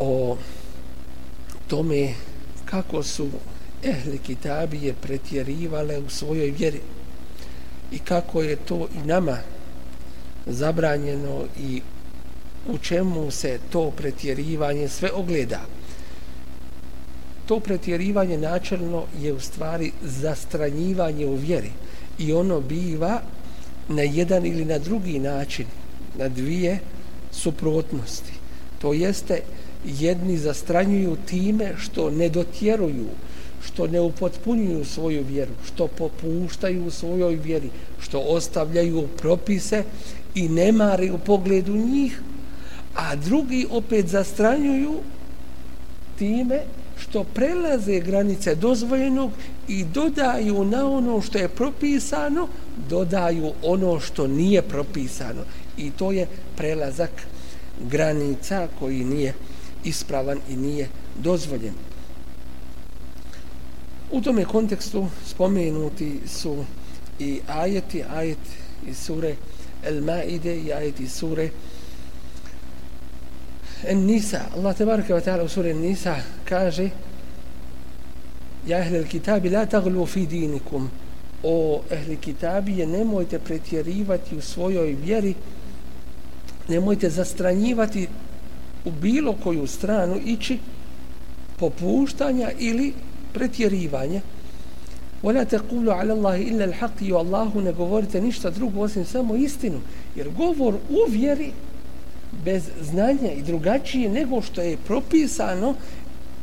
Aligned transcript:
o 0.00 0.36
tome 1.68 2.14
kako 2.64 3.02
su 3.02 3.28
ehli 3.84 4.18
kitabije 4.18 4.94
pretjerivale 4.94 5.98
u 5.98 6.10
svojoj 6.10 6.50
vjeri 6.50 6.80
i 7.92 7.98
kako 7.98 8.42
je 8.42 8.56
to 8.56 8.88
i 8.94 9.06
nama 9.06 9.36
zabranjeno 10.46 11.44
i 11.60 11.82
u 12.68 12.78
čemu 12.78 13.30
se 13.30 13.58
to 13.70 13.90
pretjerivanje 13.90 14.88
sve 14.88 15.12
ogleda. 15.12 15.60
To 17.46 17.60
pretjerivanje 17.60 18.38
načelno 18.38 19.04
je 19.20 19.32
u 19.32 19.40
stvari 19.40 19.92
zastranjivanje 20.02 21.26
u 21.26 21.34
vjeri 21.34 21.70
i 22.18 22.32
ono 22.32 22.60
biva 22.60 23.20
na 23.88 24.02
jedan 24.02 24.46
ili 24.46 24.64
na 24.64 24.78
drugi 24.78 25.18
način, 25.18 25.66
na 26.18 26.28
dvije 26.28 26.78
suprotnosti. 27.32 28.32
To 28.78 28.92
jeste 28.92 29.40
jedni 29.88 30.36
zastranjuju 30.38 31.16
time 31.26 31.72
što 31.78 32.10
ne 32.10 32.28
dotjeruju, 32.28 33.06
što 33.66 33.86
ne 33.86 34.00
upotpunjuju 34.00 34.84
svoju 34.84 35.24
vjeru, 35.28 35.52
što 35.66 35.86
popuštaju 35.86 36.84
u 36.84 36.90
svojoj 36.90 37.34
vjeri, 37.34 37.70
što 38.00 38.20
ostavljaju 38.20 39.08
propise 39.16 39.84
i 40.34 40.48
ne 40.48 40.72
mari 40.72 41.10
u 41.10 41.18
pogledu 41.18 41.76
njih, 41.76 42.20
a 42.94 43.16
drugi 43.16 43.66
opet 43.70 44.06
zastranjuju 44.06 44.94
time 46.18 46.60
što 46.98 47.24
prelaze 47.24 48.00
granice 48.00 48.54
dozvoljenog 48.54 49.30
i 49.68 49.84
dodaju 49.84 50.64
na 50.64 50.90
ono 50.90 51.20
što 51.20 51.38
je 51.38 51.48
propisano, 51.48 52.48
dodaju 52.88 53.52
ono 53.62 54.00
što 54.00 54.26
nije 54.26 54.62
propisano. 54.62 55.42
I 55.76 55.90
to 55.90 56.12
je 56.12 56.26
prelazak 56.56 57.10
granica 57.90 58.68
koji 58.78 59.04
nije 59.04 59.34
ispravan 59.84 60.38
i 60.48 60.56
nije 60.56 60.88
dozvoljen. 61.16 61.74
U 64.10 64.20
tome 64.20 64.44
kontekstu 64.44 65.08
spomenuti 65.26 66.20
su 66.26 66.64
i 67.18 67.40
ajeti, 67.48 68.04
ajet 68.14 68.38
iz 68.86 68.98
sure 68.98 69.34
El 69.84 70.02
Maide 70.02 70.56
i 70.56 70.72
ajet 70.72 71.00
iz 71.00 71.12
sure 71.12 71.50
En 73.84 74.06
Nisa. 74.06 74.40
Allah 74.56 74.76
tebareke 74.76 75.14
wa 75.14 75.20
ta'ala 75.20 75.44
u 75.44 75.48
sure 75.48 75.74
Nisa 75.74 76.16
kaže 76.44 76.90
Ja 78.66 78.78
ehlel 78.78 79.06
kitabi 79.06 79.50
la 79.50 79.66
taglu 79.66 80.06
fi 80.06 80.26
dinikum 80.26 80.90
o 81.42 81.82
ehli 81.90 82.16
kitabije 82.16 82.86
nemojte 82.86 83.38
pretjerivati 83.38 84.36
u 84.36 84.40
svojoj 84.40 84.96
vjeri 85.04 85.34
nemojte 86.68 87.10
zastranjivati 87.10 88.08
u 88.84 88.90
bilo 88.90 89.32
koju 89.32 89.66
stranu 89.66 90.16
ići 90.24 90.58
popuštanja 91.58 92.50
ili 92.58 92.92
pretjerivanja. 93.32 94.20
Wala 95.22 95.44
taqulu 95.44 95.90
ala 95.90 96.14
Allahi 96.14 96.42
illa 96.42 96.66
al-haq 96.66 97.00
wa 97.00 97.18
Allahu 97.18 97.60
ne 97.60 97.72
govorite 97.72 98.20
ništa 98.20 98.50
drugo 98.50 98.80
osim 98.80 99.04
samo 99.04 99.36
istinu 99.36 99.80
jer 100.16 100.28
govor 100.30 100.74
u 100.74 101.10
vjeri 101.10 101.52
bez 102.44 102.62
znanja 102.80 103.32
i 103.32 103.42
drugačije 103.42 104.10
nego 104.10 104.42
što 104.42 104.60
je 104.60 104.76
propisano 104.76 105.74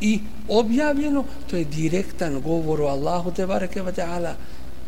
i 0.02 0.20
objavljeno 0.50 1.24
to 1.50 1.58
je 1.58 1.66
direktan 1.66 2.42
govor 2.42 2.82
o 2.82 2.88
Allahu 2.88 3.32
te 3.32 3.48
bareke 3.48 3.82
ve 3.82 3.92
taala 3.92 4.36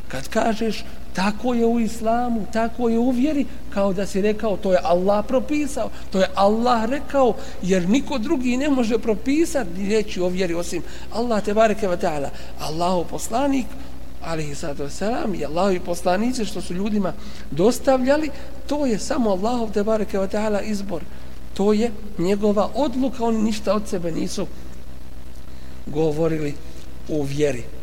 kad 0.08 0.28
kažeš 0.28 0.84
tako 1.14 1.54
je 1.54 1.66
u 1.66 1.80
islamu, 1.80 2.46
tako 2.54 2.90
je 2.90 3.00
u 3.00 3.10
vjeri, 3.10 3.46
kao 3.70 3.94
da 3.94 4.06
si 4.06 4.22
rekao, 4.22 4.58
to 4.58 4.72
je 4.72 4.80
Allah 4.84 5.26
propisao, 5.26 5.90
to 6.12 6.20
je 6.20 6.28
Allah 6.36 6.86
rekao, 6.86 7.34
jer 7.62 7.90
niko 7.90 8.18
drugi 8.18 8.58
ne 8.58 8.70
može 8.70 8.98
propisati 8.98 9.70
ni 9.78 9.96
reći 9.96 10.22
o 10.22 10.28
vjeri 10.28 10.54
osim 10.54 10.84
Allah 11.14 11.44
te 11.44 11.54
bareke 11.54 11.88
wa 11.88 11.98
ta'ala. 11.98 12.30
Allahu 12.60 13.06
poslanik, 13.10 13.66
alihi 14.24 14.56
sallatu 14.56 14.84
wasalam, 14.84 15.40
i 15.40 15.46
Allahovi 15.46 15.80
poslanice 15.80 16.46
što 16.46 16.62
su 16.62 16.74
ljudima 16.74 17.14
dostavljali, 17.52 18.30
to 18.68 18.86
je 18.86 19.00
samo 19.00 19.30
Allahov 19.30 19.72
te 19.72 19.84
bareke 19.84 20.18
wa 20.18 20.28
ta'ala 20.28 20.62
izbor. 20.62 21.02
To 21.54 21.74
je 21.74 21.92
njegova 22.18 22.70
odluka, 22.76 23.24
oni 23.24 23.42
ništa 23.42 23.74
od 23.74 23.88
sebe 23.88 24.12
nisu 24.12 24.48
govorili 25.88 26.54
u 27.10 27.24
vjeri 27.24 27.77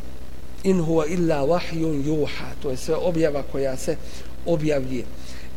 in 0.65 0.81
huwa 0.81 1.07
illa 1.07 1.45
wahyun 1.45 2.05
yuha. 2.05 2.55
To 2.63 2.71
je 2.71 2.77
sve 2.77 2.97
objava 2.97 3.43
koja 3.53 3.77
se 3.77 3.97
objavljuje. 4.47 5.05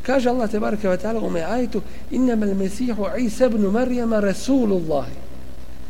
Kaže 0.01 0.29
Allah 0.29 0.49
tebareke 0.49 0.87
ve 0.89 0.97
taala 0.97 1.19
u 1.19 1.31
ajetu 1.35 1.81
innamal 2.11 2.55
mesihu 2.55 3.05
Isa 3.17 3.45
ibn 3.45 3.65
Maryam 3.67 4.13
rasulullah. 4.13 5.05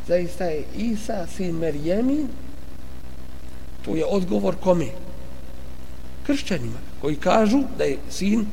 Zaista 0.07 0.45
je 0.45 0.63
Isa 0.77 1.27
sin 1.27 1.55
Maryamin. 1.55 2.27
Tu 3.85 3.95
je 3.95 4.05
odgovor 4.05 4.55
kome? 4.55 4.87
Kršćanima 6.25 6.79
koji 7.01 7.15
kažu 7.15 7.63
da 7.77 7.83
je 7.83 7.97
sin 8.09 8.45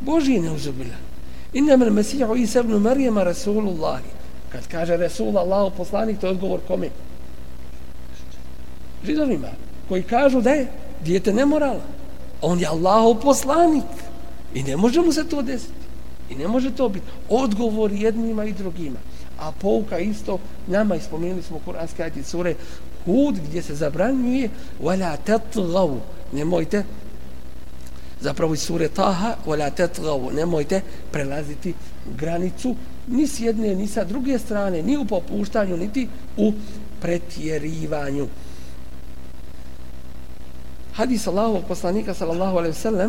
Božji 0.00 0.40
neuzubila. 0.40 0.96
Innamal 1.52 1.90
mesihu 1.90 2.36
Isa 2.36 2.60
ibn 2.60 2.72
Maryam 2.72 3.18
rasulullah. 3.24 4.00
Kad 4.48 4.68
kaže 4.68 4.96
rasulullah 4.96 5.72
poslanik 5.76 6.20
to 6.20 6.26
je 6.26 6.30
odgovor 6.30 6.60
kome? 6.68 6.88
Židovima 9.06 9.48
koji 9.88 10.02
kažu 10.02 10.40
da 10.40 10.50
je 10.50 10.66
dijete 11.04 11.32
nemorala. 11.32 11.82
On 12.42 12.60
je 12.60 12.66
Allahov 12.66 13.14
poslanik 13.14 13.84
i 14.54 14.62
ne 14.62 14.76
može 14.76 15.00
mu 15.00 15.12
se 15.12 15.28
to 15.28 15.42
desiti. 15.42 15.82
I 16.30 16.34
ne 16.34 16.48
može 16.48 16.70
to 16.70 16.88
biti 16.88 17.06
odgovor 17.28 17.92
jednima 17.92 18.44
i 18.44 18.52
drugima. 18.52 18.98
A 19.38 19.52
pouka 19.52 19.98
isto 19.98 20.38
nama 20.66 20.96
ispomenuli 20.96 21.42
smo 21.42 21.58
kuranske 21.58 22.02
ajti 22.02 22.22
sure 22.22 22.54
Hud 23.04 23.38
gdje 23.48 23.62
se 23.62 23.74
zabranjuje 23.74 24.50
wala 24.82 25.16
tatgav 25.24 25.90
nemojte 26.32 26.84
zapravo 28.20 28.54
iz 28.54 28.60
sure 28.60 28.88
Taha 28.88 29.36
wala 29.46 29.70
tatgav 29.70 30.34
nemojte 30.34 30.80
prelaziti 31.12 31.74
granicu 32.18 32.76
ni 33.08 33.26
s 33.26 33.40
jedne 33.40 33.74
ni 33.74 33.86
sa 33.86 34.04
druge 34.04 34.38
strane 34.38 34.82
ni 34.82 34.96
u 34.96 35.04
popuštanju 35.04 35.76
niti 35.76 36.08
u 36.36 36.52
pretjerivanju 37.00 38.28
hadis 40.92 41.26
Allahovog 41.26 41.64
poslanika 41.68 42.14
sallallahu 42.14 42.58
alaihi 42.58 42.76
ve 42.84 43.08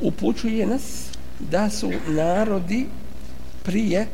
upućuje 0.00 0.66
nas 0.66 0.82
da 1.38 1.70
su 1.70 1.92
narodi 2.08 2.86
prije 3.62 4.06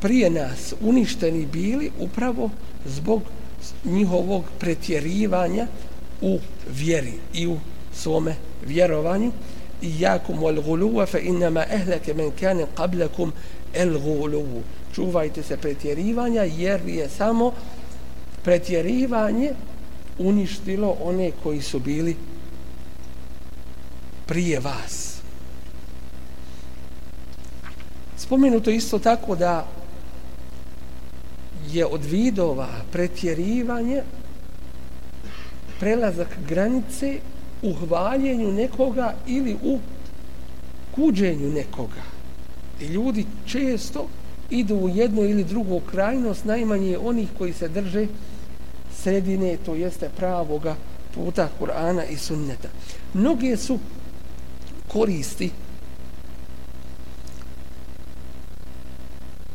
prije 0.00 0.30
nas 0.30 0.74
uništeni 0.80 1.46
bili 1.46 1.90
upravo 1.98 2.50
zbog 2.86 3.22
njihovog 3.84 4.44
pretjerivanja 4.58 5.66
u 6.20 6.38
vjeri 6.70 7.12
i 7.34 7.46
u 7.46 7.58
svome 7.94 8.34
vjerovanju. 8.66 9.32
I 9.82 9.88
wal 9.98 10.62
guluwa 10.62 11.06
fa 11.06 11.18
inma 11.18 11.60
ahlaka 11.60 12.14
man 12.14 12.30
kana 12.40 12.66
qablakum 12.76 13.32
al 13.80 13.98
guluw 13.98 14.62
čuvajte 14.94 15.42
se 15.42 15.56
pretjerivanja 15.56 16.42
jer 16.42 16.80
je 16.88 17.08
samo 17.08 17.52
pretjerivanje 18.44 19.52
uništilo 20.18 20.96
one 21.00 21.30
koji 21.42 21.62
su 21.62 21.78
bili 21.78 22.16
prije 24.26 24.60
vas. 24.60 25.16
Spomenuto 28.16 28.70
isto 28.70 28.98
tako 28.98 29.36
da 29.36 29.68
je 31.72 31.86
od 31.86 32.04
vidova 32.04 32.68
pretjerivanje 32.92 34.02
prelazak 35.80 36.28
granice 36.48 37.18
u 37.62 37.74
hvaljenju 37.74 38.52
nekoga 38.52 39.14
ili 39.26 39.56
u 39.62 39.78
kuđenju 40.94 41.48
nekoga. 41.52 42.02
I 42.80 42.84
ljudi 42.84 43.26
često 43.46 44.08
idu 44.50 44.74
u 44.76 44.88
jednu 44.88 45.22
ili 45.22 45.44
drugu 45.44 45.80
krajnost, 45.80 46.44
najmanje 46.44 46.98
onih 46.98 47.28
koji 47.38 47.52
se 47.52 47.68
drže 47.68 48.06
sredine, 49.06 49.56
to 49.64 49.74
jeste 49.74 50.08
pravoga 50.16 50.76
puta 51.14 51.48
Kur'ana 51.58 52.04
i 52.10 52.16
sunneta. 52.16 52.68
Mnoge 53.14 53.56
su 53.56 53.78
koristi 54.88 55.50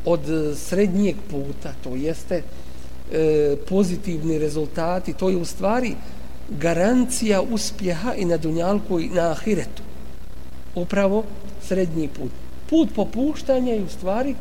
od 0.05 0.29
e, 0.29 0.55
srednjeg 0.55 1.15
puta, 1.29 1.73
to 1.83 1.95
jeste 1.95 2.43
e, 3.11 3.57
pozitivni 3.69 4.39
rezultati, 4.39 5.13
to 5.13 5.29
je 5.29 5.37
u 5.37 5.45
stvari 5.45 5.95
garancija 6.49 7.41
uspjeha 7.41 8.13
i 8.13 8.25
na 8.25 8.37
dunjalku 8.37 8.99
i 8.99 9.09
na 9.09 9.31
ahiretu. 9.31 9.83
Upravo 10.75 11.23
srednji 11.67 12.07
put. 12.07 12.31
Put 12.69 12.95
popuštanja 12.95 13.73
je 13.73 13.83
u 13.83 13.89
stvari 13.89 14.35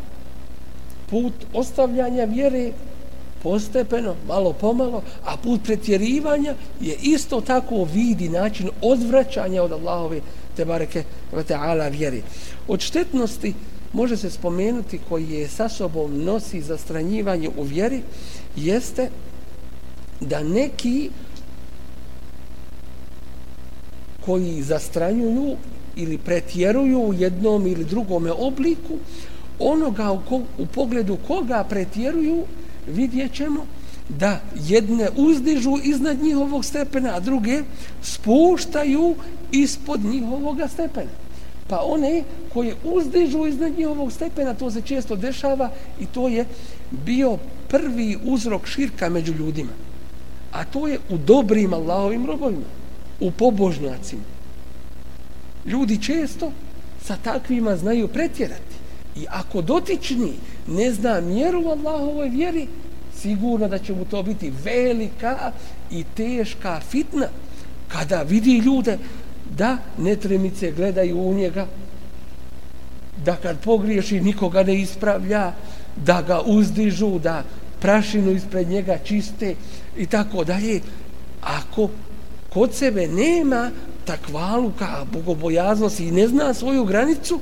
put 1.11 1.33
ostavljanja 1.53 2.25
vjere 2.25 2.73
postepeno, 3.42 4.14
malo 4.28 4.52
pomalo, 4.52 5.02
a 5.25 5.37
put 5.37 5.60
pretjerivanja 5.64 6.54
je 6.81 6.96
isto 7.02 7.40
tako 7.40 7.84
vidi 7.84 8.28
način 8.28 8.70
odvraćanja 8.82 9.62
od 9.62 9.72
Allahove 9.72 10.20
te 10.56 10.64
bareke 10.64 11.04
ve 11.32 11.44
taala 11.44 11.88
vjeri. 11.88 12.22
Od 12.69 12.81
štetnosti 12.81 13.54
može 13.92 14.16
se 14.16 14.31
spomenuti 14.31 15.00
koji 15.08 15.31
je 15.31 15.48
sa 15.48 15.69
sobom 15.69 16.25
nosi 16.25 16.60
zastranjivanje 16.60 17.50
u 17.56 17.62
vjeri 17.62 18.02
jeste 18.56 19.10
da 20.20 20.42
neki 20.42 21.10
koji 24.25 24.62
zastranjuju 24.62 25.56
ili 25.96 26.19
pretjeruju 26.19 26.98
u 26.98 27.14
jednom 27.14 27.66
ili 27.66 27.84
drugome 27.84 28.32
obliku 28.32 28.98
onoga 29.58 30.12
u, 30.12 30.20
ko, 30.28 30.40
u 30.58 30.66
pogledu 30.66 31.16
koga 31.26 31.64
pretjeruju 31.69 32.44
vidjet 32.90 33.32
ćemo 33.32 33.66
da 34.08 34.40
jedne 34.54 35.08
uzdižu 35.16 35.78
iznad 35.82 36.22
njihovog 36.22 36.64
stepena, 36.64 37.16
a 37.16 37.20
druge 37.20 37.62
spuštaju 38.02 39.14
ispod 39.52 40.04
njihovog 40.04 40.58
stepena. 40.72 41.10
Pa 41.69 41.81
one 41.84 42.25
koje 42.52 42.75
uzdižu 42.84 43.46
iznad 43.46 43.78
njihovog 43.78 44.12
stepena, 44.12 44.54
to 44.54 44.70
se 44.70 44.82
često 44.82 45.16
dešava 45.16 45.70
i 46.00 46.06
to 46.06 46.28
je 46.28 46.44
bio 46.90 47.38
prvi 47.69 48.19
uzrok 48.25 48.66
širka 48.66 49.08
među 49.08 49.32
ljudima. 49.32 49.72
A 50.52 50.64
to 50.64 50.87
je 50.87 50.98
u 51.10 51.19
dobrim 51.19 51.75
Allahovim 51.75 52.26
robovima, 52.26 52.66
u 53.20 53.31
pobožnjacima. 53.31 54.22
Ljudi 55.66 56.02
često 56.02 56.52
sa 57.04 57.16
takvima 57.16 57.76
znaju 57.76 58.08
pretjerati. 58.08 58.69
I 59.17 59.27
ako 59.29 59.62
dotični 59.62 60.33
ne 60.67 60.93
zna 60.93 61.21
mjeru 61.21 61.69
Allahovoj 61.69 62.29
vjeri, 62.29 62.67
sigurno 63.17 63.69
da 63.69 63.79
će 63.79 63.93
mu 63.93 64.05
to 64.05 64.23
biti 64.23 64.53
velika 64.65 65.53
i 65.91 66.05
teška 66.17 66.81
fitna 66.91 67.27
kada 67.89 68.23
vidi 68.23 68.59
ljude 68.59 68.99
da 69.57 69.77
netremice 69.99 70.73
gledaju 70.73 71.21
u 71.21 71.35
njega, 71.35 71.67
da 73.25 73.37
kad 73.37 73.59
pogriješi 73.61 74.21
nikoga 74.21 74.62
ne 74.62 74.81
ispravlja, 74.81 75.53
da 75.97 76.23
ga 76.23 76.41
uzdižu, 76.41 77.19
da 77.19 77.45
prašinu 77.81 78.33
ispred 78.33 78.69
njega 78.69 78.99
čiste 79.05 79.55
i 79.97 80.07
tako 80.07 80.45
dalje. 80.45 80.81
Ako 81.43 81.89
kod 82.53 82.75
sebe 82.75 83.07
nema 83.07 83.71
takvaluka, 84.05 85.07
bogobojaznosti 85.12 86.07
i 86.07 86.11
ne 86.11 86.29
zna 86.29 86.55
svoju 86.55 86.85
granicu, 86.85 87.41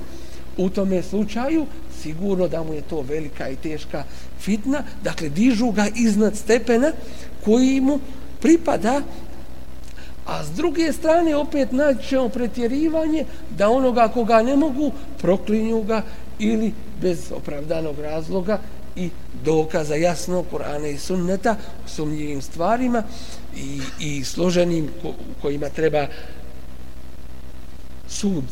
u 0.59 0.69
tome 0.69 1.03
slučaju 1.03 1.67
sigurno 2.03 2.49
da 2.49 2.63
mu 2.63 2.75
je 2.75 2.83
to 2.83 3.01
velika 3.01 3.49
i 3.49 3.57
teška 3.57 4.05
fitna, 4.41 4.83
dakle 5.03 5.29
dižu 5.29 5.71
ga 5.71 5.87
iznad 5.97 6.37
stepena 6.37 6.93
koji 7.45 7.81
mu 7.81 7.99
pripada, 8.41 9.03
a 10.27 10.45
s 10.45 10.51
druge 10.51 10.93
strane 10.93 11.37
opet 11.37 11.73
naćemo 11.73 12.29
pretjerivanje 12.29 13.25
da 13.59 13.71
onoga 13.71 14.09
koga 14.09 14.43
ne 14.43 14.57
mogu 14.57 14.93
proklinju 15.19 15.83
ga 15.83 16.03
ili 16.39 16.73
bez 17.01 17.33
opravdanog 17.33 17.99
razloga 17.99 18.61
i 18.97 19.11
dokaza 19.45 19.95
jasno 19.95 20.45
Korana 20.51 20.89
i 20.89 20.99
Sunneta 20.99 21.57
u 21.87 21.89
sumnjivim 21.89 22.43
stvarima 22.43 23.03
i, 23.57 23.81
i 24.01 24.25
složenim 24.25 24.89
ko, 25.03 25.13
kojima 25.43 25.69
treba 25.69 26.07
sud 28.09 28.45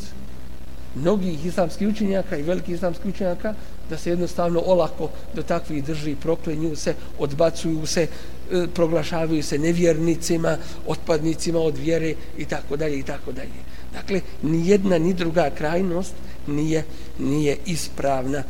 mnogih 1.01 1.45
islamskih 1.45 1.87
učenjaka 1.87 2.37
i 2.37 2.43
velikih 2.43 2.75
islamskih 2.75 3.13
učenjaka 3.13 3.53
da 3.89 3.97
se 3.97 4.09
jednostavno 4.09 4.61
olako 4.65 5.09
do 5.33 5.43
takvih 5.43 5.83
drži 5.83 6.15
proklenju 6.15 6.75
se, 6.75 6.93
odbacuju 7.19 7.85
se, 7.85 8.07
e, 8.51 8.67
proglašavaju 8.73 9.43
se 9.43 9.57
nevjernicima, 9.57 10.57
otpadnicima 10.87 11.59
od 11.59 11.77
vjere 11.77 12.13
i 12.37 12.45
tako 12.45 12.77
dalje 12.77 12.99
i 12.99 13.03
tako 13.03 13.31
dalje. 13.31 13.59
Dakle, 13.93 14.21
ni 14.41 14.69
jedna 14.69 14.97
ni 14.97 15.13
druga 15.13 15.49
krajnost 15.49 16.13
nije, 16.47 16.83
nije 17.19 17.57
ispravna. 17.65 18.43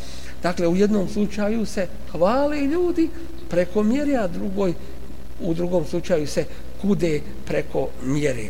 Dakle, 0.43 0.67
u 0.67 0.75
jednom 0.75 1.09
slučaju 1.09 1.65
se 1.65 1.87
hvale 2.11 2.61
ljudi 2.61 3.09
preko 3.49 3.83
mjere, 3.83 4.15
a 4.15 4.27
drugoj, 4.27 4.73
u 5.41 5.53
drugom 5.53 5.85
slučaju 5.85 6.27
se 6.27 6.45
kude 6.81 7.21
preko 7.45 7.89
mjere. 8.03 8.49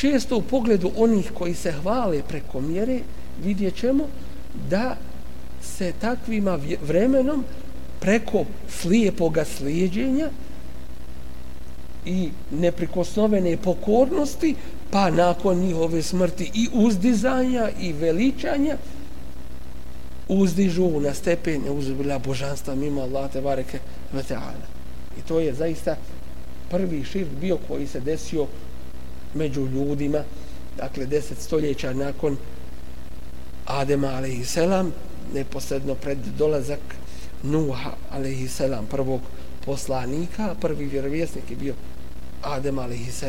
Često 0.00 0.36
u 0.36 0.42
pogledu 0.42 0.90
onih 0.96 1.30
koji 1.34 1.54
se 1.54 1.72
hvale 1.72 2.22
preko 2.28 2.60
mjere 2.60 3.00
vidjet 3.44 3.76
ćemo 3.76 4.04
da 4.70 4.96
se 5.62 5.92
takvima 6.00 6.58
vremenom 6.86 7.44
preko 8.00 8.44
slijepoga 8.68 9.44
slijedjenja 9.44 10.28
i 12.04 12.28
neprikosnovene 12.50 13.56
pokornosti 13.56 14.54
pa 14.90 15.10
nakon 15.10 15.58
njihove 15.58 16.02
smrti 16.02 16.50
i 16.54 16.68
uzdizanja 16.72 17.70
i 17.80 17.92
veličanja 17.92 18.76
uzdižu 20.28 21.00
na 21.00 21.14
stepene 21.14 21.70
uzbilja 21.70 22.18
božanstva 22.18 22.74
mimo 22.74 23.00
Allah 23.00 23.32
te 23.32 23.40
bareke 23.40 23.78
i 25.18 25.22
to 25.28 25.40
je 25.40 25.54
zaista 25.54 25.96
prvi 26.70 27.04
širk 27.04 27.30
bio 27.40 27.58
koji 27.68 27.86
se 27.86 28.00
desio 28.00 28.46
među 29.34 29.66
ljudima, 29.66 30.22
dakle 30.76 31.06
deset 31.06 31.38
stoljeća 31.38 31.92
nakon 31.92 32.36
Adema 33.66 34.08
a.s. 34.08 34.56
neposredno 35.34 35.94
pred 35.94 36.18
dolazak 36.38 36.80
Nuha 37.42 37.90
a.s. 38.10 38.60
prvog 38.90 39.20
poslanika, 39.64 40.54
prvi 40.60 40.84
vjerovjesnik 40.84 41.50
je 41.50 41.56
bio 41.56 41.74
Adem 42.42 42.78
a.s. 42.78 43.24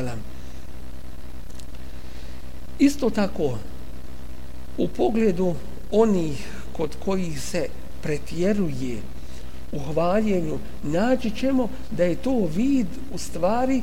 Isto 2.80 3.10
tako, 3.10 3.58
u 4.78 4.88
pogledu 4.88 5.56
onih 5.92 6.48
kod 6.74 6.96
kojih 7.06 7.42
se 7.42 7.68
pretjeruje 8.02 8.98
u 9.72 9.80
hvaljenju, 9.80 10.60
naći 10.84 11.32
ćemo 11.32 11.70
da 11.92 12.04
je 12.04 12.16
to 12.16 12.50
vid 12.56 12.88
u 13.14 13.18
stvari 13.18 13.82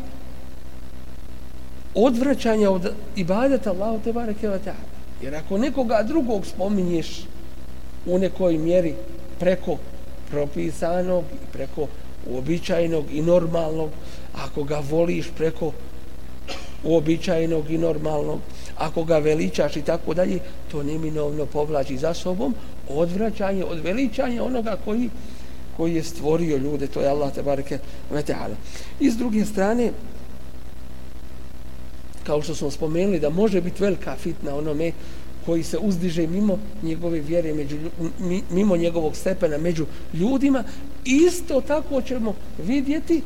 odvraćanja 1.94 2.70
od 2.70 2.92
ibadeta 3.16 3.70
Allahu 3.70 4.00
te 4.04 4.12
bareke 4.12 4.48
ve 4.48 4.58
taala. 4.58 4.88
Jer 5.22 5.34
ako 5.34 5.58
nekoga 5.58 6.02
drugog 6.02 6.46
spominješ 6.46 7.26
u 8.06 8.18
nekoj 8.18 8.58
mjeri 8.58 8.94
preko 9.38 9.76
propisanog 10.30 11.24
i 11.34 11.52
preko 11.52 11.86
uobičajenog 12.30 13.04
i 13.12 13.22
normalnog, 13.22 13.90
ako 14.34 14.64
ga 14.64 14.82
voliš 14.90 15.26
preko 15.36 15.72
uobičajenog 16.84 17.70
i 17.70 17.78
normalnog, 17.78 18.40
ako 18.76 19.04
ga 19.04 19.18
veličaš 19.18 19.76
i 19.76 19.82
tako 19.82 20.14
dalje, 20.14 20.38
to 20.70 20.82
neminovno 20.82 21.46
povlači 21.46 21.98
za 21.98 22.14
sobom 22.14 22.54
odvraćanje 22.88 23.64
od 23.64 23.78
veličanja 23.78 24.44
onoga 24.44 24.76
koji 24.84 25.10
koji 25.78 25.94
je 25.94 26.02
stvorio 26.02 26.56
ljude, 26.56 26.86
to 26.86 27.00
je 27.00 27.08
Allah 27.08 27.32
te 27.32 27.42
bareke 27.42 27.78
ve 28.10 28.22
taala. 28.22 28.56
I 29.00 29.10
s 29.10 29.16
druge 29.16 29.44
strane, 29.44 29.92
kao 32.28 32.42
što 32.42 32.54
smo 32.54 32.70
spomenuli, 32.70 33.20
da 33.20 33.30
može 33.30 33.60
biti 33.60 33.82
velika 33.82 34.16
fitna 34.16 34.54
onome 34.54 34.92
koji 35.46 35.62
se 35.62 35.78
uzdiže 35.78 36.26
mimo 36.26 36.58
njegove 36.82 37.20
vjere, 37.20 37.54
među, 37.54 37.76
mimo 38.50 38.76
njegovog 38.76 39.16
stepena 39.16 39.58
među 39.58 39.86
ljudima, 40.14 40.64
isto 41.04 41.60
tako 41.60 42.02
ćemo 42.02 42.34
vidjeti 42.58 43.22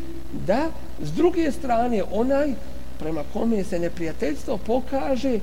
da 0.47 0.71
s 1.02 1.11
druge 1.12 1.52
strane 1.52 2.02
onaj 2.12 2.54
prema 2.99 3.23
kome 3.32 3.64
se 3.64 3.78
neprijateljstvo 3.78 4.59
pokaže 4.59 5.38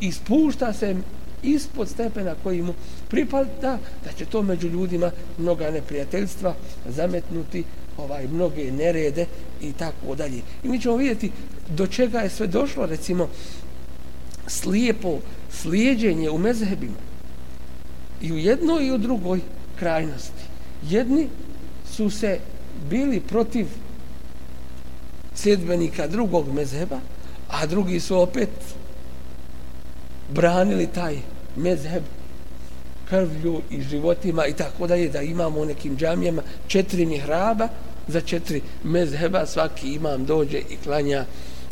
i 0.00 0.12
spušta 0.12 0.72
se 0.72 0.96
ispod 1.42 1.88
stepena 1.88 2.34
koji 2.42 2.62
mu 2.62 2.74
pripada, 3.08 3.78
da 4.04 4.12
će 4.18 4.24
to 4.24 4.42
među 4.42 4.68
ljudima 4.68 5.10
mnoga 5.38 5.70
neprijateljstva 5.70 6.54
zametnuti, 6.88 7.64
ovaj 7.98 8.26
mnoge 8.28 8.72
nerede 8.72 9.26
i 9.60 9.72
tako 9.72 10.14
dalje. 10.14 10.42
I 10.64 10.68
mi 10.68 10.80
ćemo 10.80 10.96
vidjeti 10.96 11.30
do 11.68 11.86
čega 11.86 12.20
je 12.20 12.30
sve 12.30 12.46
došlo, 12.46 12.86
recimo, 12.86 13.28
slijepo 14.46 15.18
slijedjenje 15.50 16.30
u 16.30 16.38
mezhebima 16.38 17.04
i 18.22 18.32
u 18.32 18.38
jednoj 18.38 18.86
i 18.86 18.92
u 18.92 18.98
drugoj 18.98 19.40
krajnosti. 19.78 20.44
Jedni 20.88 21.28
su 21.90 22.10
se 22.10 22.38
bili 22.90 23.20
protiv 23.20 23.66
sedbenika 25.34 26.06
drugog 26.06 26.52
mezheba, 26.54 27.00
a 27.48 27.66
drugi 27.66 28.00
su 28.00 28.18
opet 28.20 28.50
branili 30.30 30.86
taj 30.86 31.16
mezheb 31.56 32.02
krvlju 33.08 33.60
i 33.70 33.82
životima 33.82 34.46
i 34.46 34.52
tako 34.52 34.86
da 34.86 34.94
je 34.94 35.08
da 35.08 35.22
imamo 35.22 35.60
u 35.60 35.64
nekim 35.64 35.96
džamijama 35.96 36.42
četiri 36.66 37.06
mihraba 37.06 37.68
za 38.08 38.20
četiri 38.20 38.62
mezheba 38.84 39.46
svaki 39.46 39.94
imam 39.94 40.24
dođe 40.24 40.58
i 40.58 40.76
klanja 40.84 41.24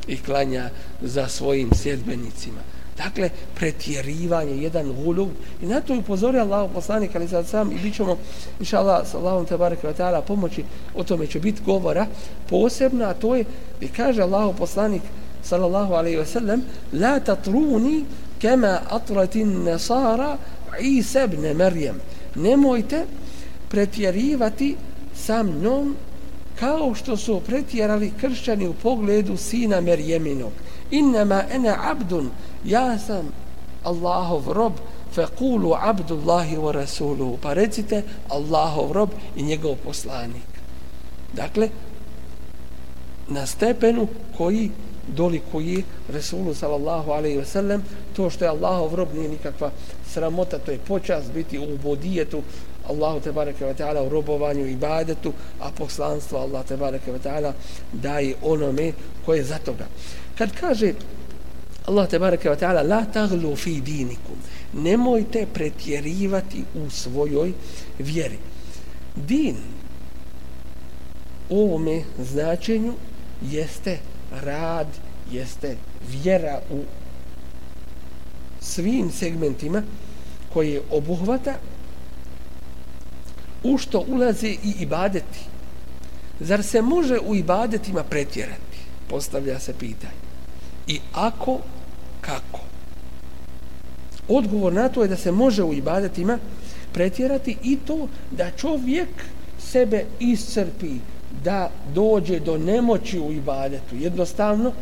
i 0.06 0.16
klanja 0.16 0.70
za 1.00 1.28
svojim 1.28 1.70
sjedbenicima. 1.74 2.60
Dakle, 2.96 3.30
pretjerivanje, 3.54 4.62
jedan 4.62 4.92
gulub. 4.92 5.28
I 5.62 5.66
na 5.66 5.80
to 5.80 5.98
upozori 5.98 6.38
Allah 6.38 6.70
poslanik, 6.74 7.10
ali 7.14 7.28
sad 7.28 7.46
sam 7.46 7.72
i 7.72 7.78
bit 7.82 7.94
ćemo, 7.94 8.18
inša 8.60 8.78
Allah, 8.78 9.06
sa 9.06 9.18
Allahom 9.18 9.46
te 9.46 9.56
barek 9.56 9.82
ta'ala 9.82 10.20
pomoći, 10.20 10.64
o 10.94 11.04
tome 11.04 11.26
će 11.26 11.40
biti 11.40 11.62
govora 11.66 12.06
posebno, 12.48 13.04
a 13.04 13.14
to 13.14 13.34
je, 13.34 13.44
i 13.80 13.88
kaže 13.88 14.22
Allah 14.22 14.54
poslanik, 14.58 15.02
sallallahu 15.42 15.94
alaihi 15.94 16.16
ve 16.16 16.26
sellem, 16.26 16.62
la 16.92 17.20
tatruni 17.20 18.04
kema 18.38 18.80
atratin 18.90 19.64
nasara 19.64 20.36
Isa 20.80 21.24
ibn 21.24 21.42
Maryam. 21.56 21.96
Nemojte 22.34 23.04
pretjerivati 23.68 24.76
sa 25.14 25.42
mnom 25.42 25.96
kao 26.62 26.94
što 26.94 27.16
su 27.16 27.40
pretjerali 27.46 28.12
kršćani 28.20 28.68
u 28.68 28.74
pogledu 28.74 29.36
sina 29.36 29.80
Merjeminog. 29.80 30.52
Innama 30.90 31.42
ena 31.50 31.76
abdun, 31.90 32.30
ja 32.64 32.98
sam 32.98 33.32
Allahov 33.82 34.52
rob, 34.52 34.72
fe 35.14 35.26
kulu 35.38 35.74
abdullahi 35.80 36.56
wa 36.56 36.72
rasuluhu. 36.72 37.38
Pa 37.42 37.54
recite 37.54 38.02
Allahov 38.28 38.92
rob 38.92 39.10
i 39.36 39.42
njegov 39.42 39.76
poslanik. 39.84 40.46
Dakle, 41.32 41.68
na 43.28 43.46
stepenu 43.46 44.06
koji 44.36 44.70
dolikuje 45.08 45.82
Resulu 46.08 46.54
sallallahu 46.54 47.10
alaihi 47.10 47.38
ve 47.38 47.44
sellem 47.44 47.82
to 48.16 48.30
što 48.30 48.44
je 48.44 48.48
Allahov 48.48 48.94
rob 48.94 49.08
nije 49.14 49.28
nikakva 49.28 49.70
sramota 50.06 50.58
to 50.58 50.70
je 50.70 50.78
počast 50.78 51.32
biti 51.32 51.58
u 51.58 51.78
bodijetu 51.82 52.42
Allahu 52.88 53.20
te 53.20 53.32
bareke 53.32 53.64
ve 53.64 53.74
taala 53.74 54.02
u 54.02 54.08
robovanju 54.08 54.66
i 54.66 54.72
ibadetu 54.72 55.32
a 55.60 55.70
poslanstvo 55.70 56.38
Allah 56.38 56.66
te 56.66 56.76
bareke 56.76 57.12
ve 57.12 57.18
taala 57.18 57.52
daje 57.92 58.34
onome 58.42 58.92
koje 59.24 59.38
je 59.38 59.44
za 59.44 59.58
toga. 59.58 59.86
Kad 60.38 60.50
kaže 60.60 60.92
Allah 61.86 62.08
te 62.08 62.18
bareke 62.18 62.50
ve 62.50 62.56
taala 62.56 62.82
la 62.82 63.04
taglu 63.04 63.56
fi 63.56 63.80
dinikum 63.80 64.36
nemojte 64.72 65.46
pretjerivati 65.54 66.64
u 66.74 66.90
svojoj 66.90 67.52
vjeri. 67.98 68.38
Din 69.16 69.56
u 71.48 71.60
ovome 71.60 72.02
značenju 72.18 72.94
jeste 73.42 73.98
rad 74.42 74.86
jeste 75.30 75.76
vjera 76.10 76.60
u 76.70 76.80
svim 78.60 79.10
segmentima 79.10 79.82
koje 80.52 80.82
obuhvata 80.90 81.54
u 83.64 83.78
što 83.78 84.04
ulaze 84.08 84.48
i 84.48 84.74
ibadeti. 84.78 85.40
Zar 86.40 86.62
se 86.62 86.82
može 86.82 87.18
u 87.18 87.34
ibadetima 87.34 88.02
pretjerati? 88.02 88.78
Postavlja 89.08 89.58
se 89.58 89.72
pitanje. 89.78 90.22
I 90.86 91.00
ako, 91.12 91.58
kako? 92.20 92.60
Odgovor 94.28 94.72
na 94.72 94.88
to 94.88 95.02
je 95.02 95.08
da 95.08 95.16
se 95.16 95.32
može 95.32 95.62
u 95.62 95.72
ibadetima 95.72 96.38
pretjerati 96.92 97.56
i 97.62 97.76
to 97.86 98.08
da 98.30 98.50
čovjek 98.50 99.08
sebe 99.58 100.04
iscrpi, 100.20 100.92
da 101.44 101.70
dođe 101.94 102.40
do 102.40 102.58
nemoći 102.58 103.20
u 103.20 103.32
ibadetu. 103.32 103.96
Jednostavno, 103.96 104.72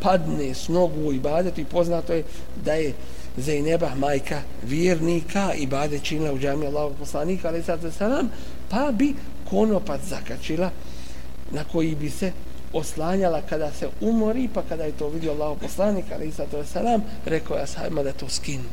padne 0.00 0.54
s 0.54 0.68
nogu 0.68 1.00
u 1.00 1.12
ibadetu 1.12 1.60
i 1.60 1.64
poznato 1.64 2.12
je 2.12 2.24
da 2.64 2.72
je 2.72 2.92
Zajneba 3.38 3.94
majka 3.94 4.42
vjernika 4.62 5.54
i 5.54 5.66
bade 5.66 5.98
činila 5.98 6.32
u 6.32 6.38
džami 6.38 6.66
Allahog 6.66 6.92
poslanika, 6.98 7.48
ali 7.48 7.62
sad 7.62 7.80
se 7.80 8.22
pa 8.70 8.92
bi 8.92 9.14
konopac 9.50 10.00
zakačila 10.08 10.70
na 11.50 11.64
koji 11.64 11.94
bi 11.94 12.10
se 12.10 12.32
oslanjala 12.72 13.42
kada 13.42 13.72
se 13.72 13.88
umori, 14.00 14.48
pa 14.54 14.62
kada 14.62 14.84
je 14.84 14.92
to 14.92 15.08
vidio 15.08 15.32
Allah 15.32 15.58
poslanik, 15.60 16.04
ali 16.14 16.32
sad 16.32 16.46
se 16.50 16.80
rekao 17.24 17.56
je 17.56 17.66
sajma 17.66 18.02
da 18.02 18.12
to 18.12 18.28
skinu. 18.28 18.68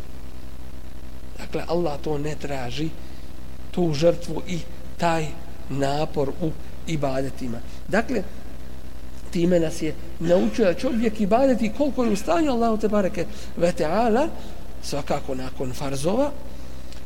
Dakle, 1.38 1.64
Allah 1.68 2.00
to 2.02 2.18
ne 2.18 2.36
traži, 2.36 2.90
tu 3.72 3.94
žrtvu 3.94 4.42
i 4.48 4.60
taj 4.98 5.26
napor 5.70 6.30
u 6.42 6.52
ibadetima. 6.88 7.58
Dakle, 7.88 8.24
time 9.32 9.60
nas 9.60 9.82
je 9.82 9.94
naučio 10.20 10.66
da 10.66 10.74
čovjek 10.74 11.22
ibadeti 11.22 11.72
koliko 11.78 12.04
je 12.04 12.12
u 12.12 12.16
stanju 12.16 12.52
Allahu 12.52 12.78
te 12.78 12.88
bareke 12.88 13.26
ve 13.58 13.72
ta'ala 13.72 14.28
svakako 14.86 15.36
nakon 15.36 15.74
farzova 15.74 16.32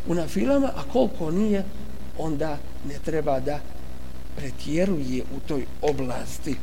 u 0.07 0.13
nafilama, 0.13 0.71
a 0.75 0.83
koliko 0.93 1.31
nije 1.31 1.63
onda 2.17 2.57
ne 2.87 2.95
treba 3.05 3.39
da 3.39 3.59
pretjeruje 4.35 5.23
u 5.35 5.39
toj 5.47 5.65
oblasti 5.81 6.55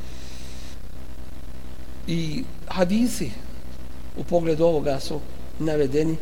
i 2.07 2.45
hadisi 2.67 3.31
u 4.17 4.25
pogledu 4.25 4.65
ovoga 4.65 5.01
su 5.01 5.21
navedeni 5.59 6.17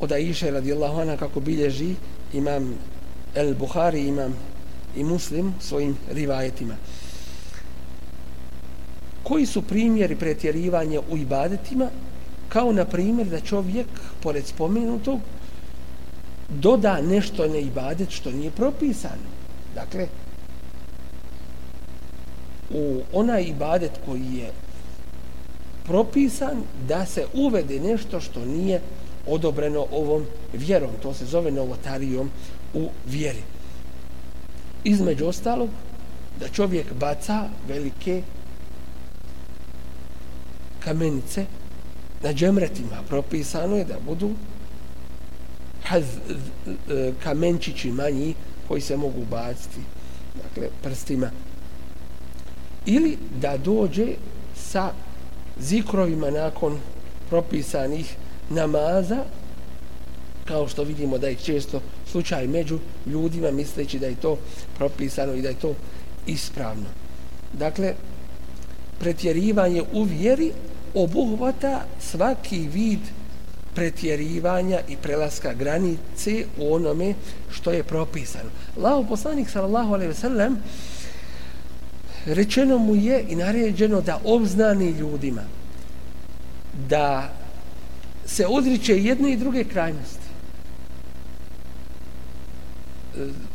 od 0.00 0.12
Aisha 0.12 0.50
radijallahu 0.50 1.00
anha 1.00 1.16
kako 1.16 1.40
bilježi 1.40 1.94
imam 2.32 2.74
El 3.34 3.54
Buhari 3.54 4.06
imam 4.06 4.34
i 4.96 5.04
muslim 5.04 5.54
svojim 5.60 5.96
rivajetima. 6.10 6.74
Koji 9.22 9.46
su 9.46 9.62
primjeri 9.62 10.16
pretjerivanja 10.16 11.00
u 11.10 11.16
ibadetima? 11.16 11.88
Kao 12.48 12.72
na 12.72 12.84
primjer 12.84 13.26
da 13.26 13.40
čovjek, 13.40 13.86
pored 14.22 14.46
spomenutog, 14.46 15.20
doda 16.48 17.00
nešto 17.00 17.48
na 17.48 17.56
ibadet 17.56 18.10
što 18.10 18.30
nije 18.30 18.50
propisano. 18.50 19.28
Dakle, 19.74 20.08
u 22.70 23.00
onaj 23.12 23.42
ibadet 23.42 23.92
koji 24.06 24.34
je 24.34 24.52
propisan 25.84 26.62
da 26.88 27.06
se 27.06 27.26
uvede 27.34 27.80
nešto 27.80 28.20
što 28.20 28.44
nije 28.44 28.80
odobreno 29.26 29.86
ovom 29.92 30.26
vjerom. 30.52 30.90
To 31.02 31.14
se 31.14 31.26
zove 31.26 31.50
novotarijom 31.50 32.30
u 32.74 32.88
vjeri 33.06 33.42
između 34.84 35.26
ostalog 35.26 35.68
da 36.40 36.48
čovjek 36.48 36.92
baca 36.92 37.48
velike 37.68 38.22
kamenice 40.80 41.46
na 42.22 42.32
džemretima 42.32 43.02
propisano 43.08 43.76
je 43.76 43.84
da 43.84 43.96
budu 44.06 44.30
haz, 45.84 46.04
e, 46.04 47.12
kamenčići 47.22 47.92
manji 47.92 48.34
koji 48.68 48.80
se 48.80 48.96
mogu 48.96 49.24
baciti 49.30 49.80
dakle 50.42 50.68
prstima 50.82 51.30
ili 52.86 53.18
da 53.40 53.56
dođe 53.56 54.06
sa 54.56 54.92
zikrovima 55.60 56.30
nakon 56.30 56.78
propisanih 57.28 58.16
namaza 58.50 59.24
kao 60.44 60.68
što 60.68 60.82
vidimo 60.82 61.18
da 61.18 61.28
je 61.28 61.34
često 61.34 61.80
slučaj 62.10 62.46
među 62.46 62.78
ljudima 63.06 63.50
misleći 63.50 63.98
da 63.98 64.06
je 64.06 64.14
to 64.14 64.38
propisano 64.76 65.34
i 65.34 65.42
da 65.42 65.48
je 65.48 65.54
to 65.54 65.74
ispravno. 66.26 66.86
Dakle, 67.52 67.94
pretjerivanje 68.98 69.82
u 69.92 70.02
vjeri 70.02 70.52
obuhvata 70.94 71.84
svaki 72.00 72.58
vid 72.58 73.00
pretjerivanja 73.74 74.80
i 74.88 74.96
prelaska 74.96 75.54
granice 75.54 76.44
u 76.58 76.74
onome 76.74 77.14
što 77.50 77.70
je 77.70 77.82
propisano. 77.82 78.50
Lao 78.76 79.04
poslanik 79.04 79.50
sallallahu 79.50 79.94
alejhi 79.94 80.08
ve 80.08 80.14
sellem 80.14 80.56
rečeno 82.26 82.78
mu 82.78 82.96
je 82.96 83.24
i 83.28 83.36
naređeno 83.36 84.00
da 84.00 84.20
obznani 84.24 84.90
ljudima 84.90 85.42
da 86.88 87.32
se 88.26 88.46
odriče 88.46 88.98
jedne 88.98 89.32
i 89.32 89.36
druge 89.36 89.64
krajnosti 89.64 90.28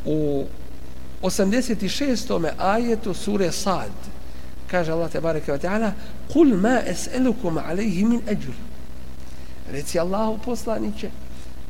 u 0.06 0.46
86. 1.22 2.52
ajetu 2.58 3.14
sure 3.14 3.52
Sad 3.52 4.13
kaže 4.74 4.92
Allah 4.92 5.10
te 5.12 5.20
bareke 5.22 5.52
ve 5.52 5.60
taala 5.60 5.94
kul 6.34 6.58
ma 6.58 6.82
es'alukum 6.82 7.58
alayhi 7.62 8.06
min 8.06 8.22
ajr 8.28 8.54
reci 9.72 10.00
Allahu 10.00 10.38
poslanice 10.46 11.12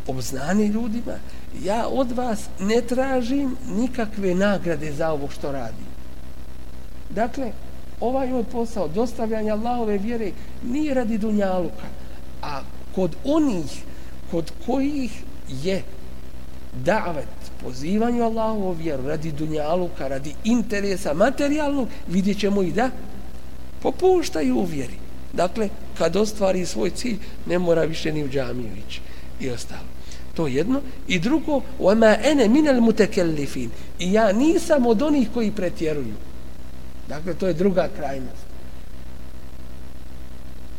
obznani 0.07 0.67
ljudima 0.67 1.17
ja 1.63 1.88
od 1.88 2.12
vas 2.12 2.48
ne 2.60 2.81
tražim 2.81 3.57
nikakve 3.75 4.36
nagrade 4.36 4.91
za 4.91 5.12
ovo 5.12 5.29
što 5.29 5.51
radi 5.51 5.86
dakle 7.10 7.51
ovaj 8.00 8.33
od 8.33 8.48
posao 8.48 8.88
dostavljanja 8.88 9.53
Allahove 9.53 9.98
vjere 9.98 10.31
nije 10.63 10.93
radi 10.93 11.17
dunjaluka 11.17 11.88
a 12.41 12.62
kod 12.95 13.15
onih 13.24 13.83
kod 14.31 14.51
kojih 14.65 15.24
je 15.63 15.83
davet 16.74 17.27
pozivanju 17.62 18.25
Allahu 18.25 18.73
vjeru 18.73 19.07
radi 19.07 19.33
dunjaluka, 19.33 20.09
radi 20.09 20.35
interesa 20.45 21.14
materijalnog, 21.14 21.88
vidjet 22.09 22.38
ćemo 22.38 22.62
i 22.62 22.73
da 22.73 22.90
popuštaju 23.83 24.57
u 24.57 24.64
vjeri. 24.64 24.97
Dakle, 25.33 25.69
kad 25.99 26.17
ostvari 26.17 26.67
svoj 26.67 26.90
cilj, 26.90 27.19
ne 27.47 27.59
mora 27.59 27.83
više 27.83 28.12
ni 28.12 28.25
u 28.25 28.28
džamiju 28.28 28.71
ići 28.88 29.00
i 29.40 29.50
ostalo. 29.50 29.88
To 30.35 30.47
jedno. 30.47 30.81
I 31.09 31.19
drugo, 31.19 31.61
وَمَا 31.81 32.17
أَنَ 32.25 32.49
مِنَ 32.49 32.69
الْمُتَكَلِّفِينَ 32.69 33.69
I 33.99 34.12
ja 34.12 34.33
nisam 34.33 34.87
od 34.87 35.02
onih 35.02 35.28
koji 35.35 35.50
pretjeruju. 35.50 36.14
Dakle, 37.09 37.35
to 37.35 37.47
je 37.47 37.55
druga 37.55 37.88
krajnost. 37.97 38.49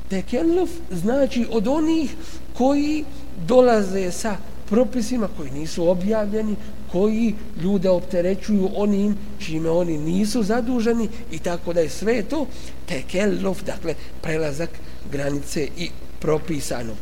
Tekelluf 0.09 0.69
znači 0.91 1.47
od 1.51 1.67
onih 1.67 2.15
koji 2.57 3.05
dolaze 3.47 4.11
sa 4.11 4.35
propisima 4.68 5.28
koji 5.36 5.50
nisu 5.50 5.88
objavljeni, 5.88 6.56
koji 6.92 7.34
ljude 7.62 7.88
opterećuju 7.88 8.70
onim 8.74 9.16
čime 9.38 9.70
oni 9.70 9.98
nisu 9.98 10.42
zaduženi 10.42 11.08
i 11.30 11.38
tako 11.38 11.72
da 11.72 11.80
je 11.80 11.88
sve 11.88 12.22
to 12.22 12.46
tekelluf, 12.86 13.62
dakle 13.62 13.94
prelazak 14.22 14.70
granice 15.12 15.68
i 15.78 15.90
propisano. 16.20 16.94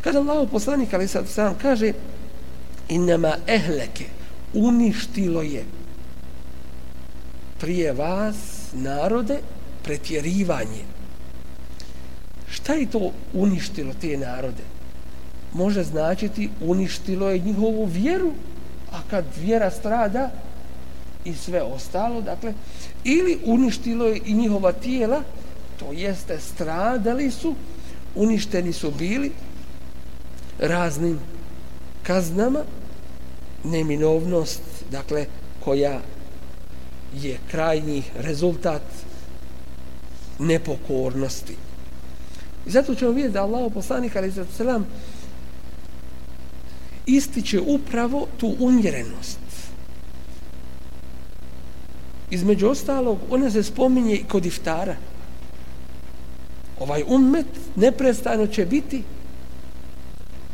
Kada 0.00 0.18
Allah 0.18 0.48
poslanik 0.50 0.94
ali 0.94 1.08
sad 1.08 1.28
sam 1.28 1.54
kaže 1.62 1.92
inama 2.88 3.36
ehleke 3.46 4.04
uništilo 4.54 5.42
je 5.42 5.64
prije 7.60 7.92
vas 7.92 8.36
narode 8.72 9.38
pretjerivanje. 9.82 10.84
Šta 12.50 12.74
je 12.74 12.90
to 12.90 13.12
uništilo 13.32 13.92
te 14.00 14.16
narode? 14.16 14.79
Može 15.52 15.84
značiti 15.84 16.50
uništilo 16.60 17.30
je 17.30 17.38
njihovu 17.38 17.84
vjeru, 17.84 18.32
a 18.92 19.00
kad 19.10 19.24
vjera 19.40 19.70
strada 19.70 20.30
i 21.24 21.34
sve 21.34 21.62
ostalo, 21.62 22.20
dakle, 22.20 22.54
ili 23.04 23.38
uništilo 23.44 24.06
je 24.06 24.20
i 24.24 24.34
njihova 24.34 24.72
tijela, 24.72 25.22
to 25.78 25.92
jeste 25.92 26.38
stradali 26.38 27.30
su, 27.30 27.54
uništeni 28.14 28.72
su 28.72 28.90
bili 28.90 29.32
raznim 30.58 31.18
kaznama, 32.02 32.60
neminovnost, 33.64 34.60
dakle, 34.90 35.26
koja 35.64 36.00
je 37.14 37.38
krajnji 37.50 38.02
rezultat 38.16 38.82
nepokornosti. 40.38 41.56
I 42.66 42.70
zato 42.70 42.94
ćemo 42.94 43.10
vidjeti 43.10 43.34
da 43.34 43.42
Allah 43.42 43.72
poslanik 43.74 44.16
ali 44.16 44.30
za 44.30 44.44
selam 44.56 44.86
ističe 47.06 47.60
upravo 47.60 48.26
tu 48.36 48.54
umjerenost. 48.58 49.38
Između 52.30 52.68
ostalog, 52.68 53.18
ona 53.30 53.50
se 53.50 53.62
spominje 53.62 54.14
i 54.14 54.24
kod 54.24 54.46
iftara. 54.46 54.96
Ovaj 56.80 57.02
ummet 57.08 57.46
neprestano 57.76 58.46
će 58.46 58.66
biti 58.66 59.02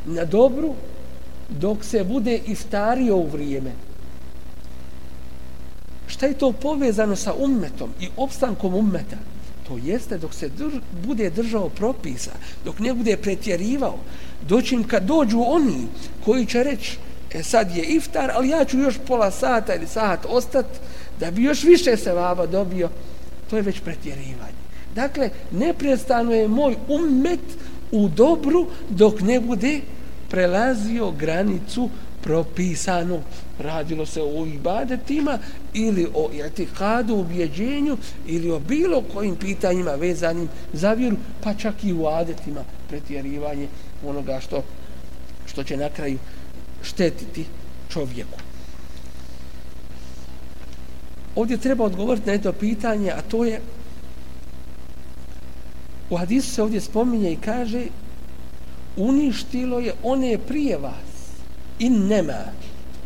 na 0.06 0.24
dobru 0.24 0.74
dok 1.48 1.84
se 1.84 2.04
bude 2.04 2.40
iftario 2.46 3.16
u 3.16 3.26
vrijeme. 3.26 3.72
Šta 6.06 6.26
je 6.26 6.38
to 6.38 6.52
povezano 6.52 7.16
sa 7.16 7.34
ummetom 7.34 7.90
i 8.00 8.08
opstankom 8.16 8.74
ummeta? 8.74 9.16
To 9.68 9.78
jeste 9.84 10.18
dok 10.18 10.34
se 10.34 10.48
drž 10.48 10.74
bude 11.06 11.30
držao 11.30 11.68
propisa, 11.68 12.30
dok 12.64 12.78
ne 12.78 12.94
bude 12.94 13.16
pretjerivao, 13.16 13.98
doćim 14.48 14.84
kad 14.84 15.02
dođu 15.02 15.42
oni 15.46 15.86
koji 16.24 16.46
će 16.46 16.62
reći, 16.62 16.98
e 17.34 17.42
sad 17.42 17.76
je 17.76 17.84
iftar, 17.84 18.30
ali 18.34 18.48
ja 18.48 18.64
ću 18.64 18.78
još 18.78 18.94
pola 19.06 19.30
sata 19.30 19.74
ili 19.74 19.86
sat 19.86 20.26
ostat 20.28 20.66
da 21.20 21.30
bi 21.30 21.42
još 21.42 21.64
više 21.64 21.96
se 21.96 22.12
vaba 22.12 22.46
dobio, 22.46 22.88
to 23.50 23.56
je 23.56 23.62
već 23.62 23.80
pretjerivanje. 23.80 24.56
Dakle, 24.94 25.30
neprestano 25.50 26.34
je 26.34 26.48
moj 26.48 26.76
umet 26.88 27.40
u 27.92 28.08
dobru 28.08 28.66
dok 28.88 29.20
ne 29.20 29.40
bude 29.40 29.80
prelazio 30.28 31.10
granicu 31.10 31.90
propisano 32.26 33.22
radilo 33.58 34.06
se 34.06 34.22
o 34.22 34.46
ibadetima 34.46 35.38
ili 35.74 36.06
o 36.14 36.30
etikadu, 36.44 37.14
ubjeđenju 37.14 37.96
ili 38.26 38.50
o 38.50 38.58
bilo 38.58 39.02
kojim 39.14 39.36
pitanjima 39.36 39.90
vezanim 39.90 40.48
za 40.72 40.92
vjeru, 40.92 41.16
pa 41.42 41.54
čak 41.54 41.84
i 41.84 41.92
u 41.92 42.06
adetima 42.06 42.64
pretjerivanje 42.88 43.68
onoga 44.06 44.40
što, 44.40 44.62
što 45.46 45.64
će 45.64 45.76
na 45.76 45.88
kraju 45.88 46.18
štetiti 46.82 47.44
čovjeku. 47.88 48.38
Ovdje 51.36 51.56
treba 51.56 51.84
odgovoriti 51.84 52.26
na 52.26 52.32
jedno 52.32 52.52
pitanje, 52.52 53.10
a 53.10 53.22
to 53.22 53.44
je 53.44 53.60
u 56.10 56.16
hadisu 56.16 56.50
se 56.50 56.62
ovdje 56.62 56.80
spominje 56.80 57.32
i 57.32 57.36
kaže 57.36 57.86
uništilo 58.96 59.78
je 59.78 59.94
one 60.02 60.38
prije 60.38 60.76
vas 60.76 61.05
in 61.78 62.06
nema 62.06 62.44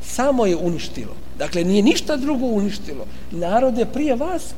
samo 0.03 0.47
je 0.47 0.57
uništilo. 0.57 1.15
Dakle 1.39 1.65
nije 1.65 1.83
ništa 1.83 2.17
drugo 2.17 2.47
uništilo. 2.47 3.07
Narode 3.31 3.87
prije 3.87 4.17
vas 4.17 4.55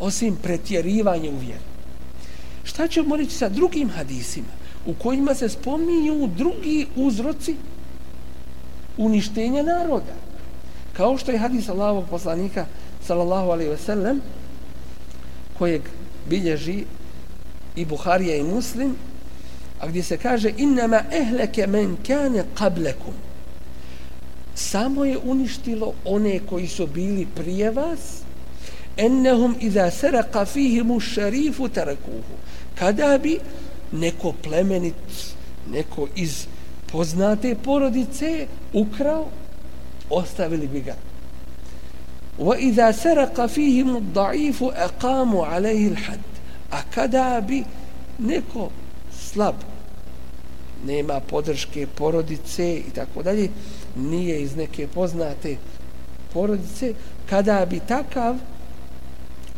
osim 0.00 0.36
pretjerivanje 0.36 1.30
u 1.30 1.38
vjeru. 1.38 1.64
Šta 2.64 2.88
ćemo 2.88 3.16
reći 3.16 3.36
sa 3.36 3.48
drugim 3.48 3.90
hadisima 3.90 4.52
u 4.86 4.94
kojima 4.94 5.34
se 5.34 5.48
spominju 5.48 6.26
drugi 6.36 6.86
uzroci 6.96 7.56
uništenja 8.96 9.62
naroda? 9.62 10.14
Kao 10.92 11.18
što 11.18 11.32
je 11.32 11.38
hadis 11.38 11.68
Allahovog 11.68 12.04
poslanika 12.10 12.66
sallallahu 13.06 13.50
alaihi 13.50 13.70
ve 13.70 13.78
sellem 13.78 14.20
kojeg 15.58 15.82
bilježi 16.28 16.84
i 17.76 17.84
Buharija 17.84 18.36
i 18.36 18.42
Muslim 18.42 18.96
a 19.80 19.86
gdje 19.86 20.02
se 20.02 20.16
kaže 20.16 20.52
innama 20.56 21.02
ehleke 21.12 21.66
men 21.66 21.96
kane 22.06 22.44
qablakum 22.54 23.14
samo 24.56 25.04
je 25.04 25.18
uništilo 25.18 25.92
one 26.04 26.40
koji 26.48 26.68
su 26.68 26.86
bili 26.86 27.26
prije 27.34 27.70
vas. 27.70 27.98
Ennehum 28.96 29.56
iza 29.60 29.90
saraka 29.90 30.44
fihimu 30.44 31.00
šarifu 31.00 31.68
tarakuhu. 31.68 32.36
Kada 32.74 33.18
bi 33.22 33.38
neko 33.92 34.32
plemenit 34.32 34.94
neko 35.70 36.08
iz 36.16 36.46
poznate 36.92 37.54
porodice 37.64 38.46
ukrao 38.72 39.26
ostavili 40.10 40.66
bi 40.66 40.80
ga. 40.80 40.94
Wa 42.38 42.58
iza 42.58 42.92
saraka 42.92 43.48
fihimu 43.48 44.00
da'ifu 44.00 44.70
aqamu 44.76 45.42
alaihi 45.42 45.90
l'had 45.90 46.20
a 46.70 46.82
kada 46.94 47.40
bi 47.40 47.64
neko 48.18 48.70
slab, 49.32 49.54
nema 50.86 51.20
podrške 51.20 51.86
porodice 51.86 52.76
i 52.76 52.90
tako 52.94 53.22
dalje, 53.22 53.48
nije 53.96 54.42
iz 54.42 54.56
neke 54.56 54.86
poznate 54.86 55.56
porodice, 56.32 56.94
kada 57.28 57.66
bi 57.70 57.80
takav 57.88 58.36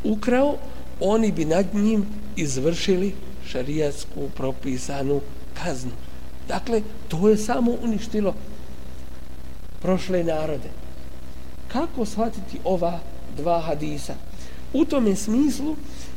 ukrao, 0.04 0.56
oni 1.00 1.32
bi 1.32 1.44
nad 1.44 1.74
njim 1.74 2.06
izvršili 2.36 3.14
šarijatsku 3.46 4.28
propisanu 4.36 5.20
kaznu. 5.62 5.92
Dakle, 6.48 6.82
to 7.08 7.28
je 7.28 7.36
samo 7.36 7.76
uništilo 7.82 8.34
prošle 9.82 10.24
narode. 10.24 10.70
Kako 11.68 12.06
shvatiti 12.06 12.58
ova 12.64 13.00
dva 13.36 13.60
hadisa? 13.60 14.14
U 14.72 14.84
tome 14.84 15.16
smislu 15.16 15.76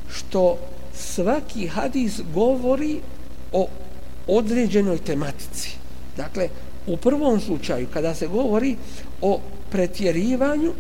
što 0.10 0.58
svaki 0.94 1.68
hadis 1.68 2.22
govori 2.34 3.00
o 3.52 3.68
određenoj 4.28 4.98
tematici. 4.98 5.70
Dakle, 6.18 6.50
u 6.88 6.98
prvom 6.98 7.40
slučaju, 7.40 7.88
kada 7.94 8.16
se 8.16 8.28
govori 8.28 8.76
o 9.22 9.40
pretjerivanju, 9.70 10.74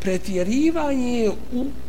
pretjerivanje 0.00 1.18
je 1.18 1.30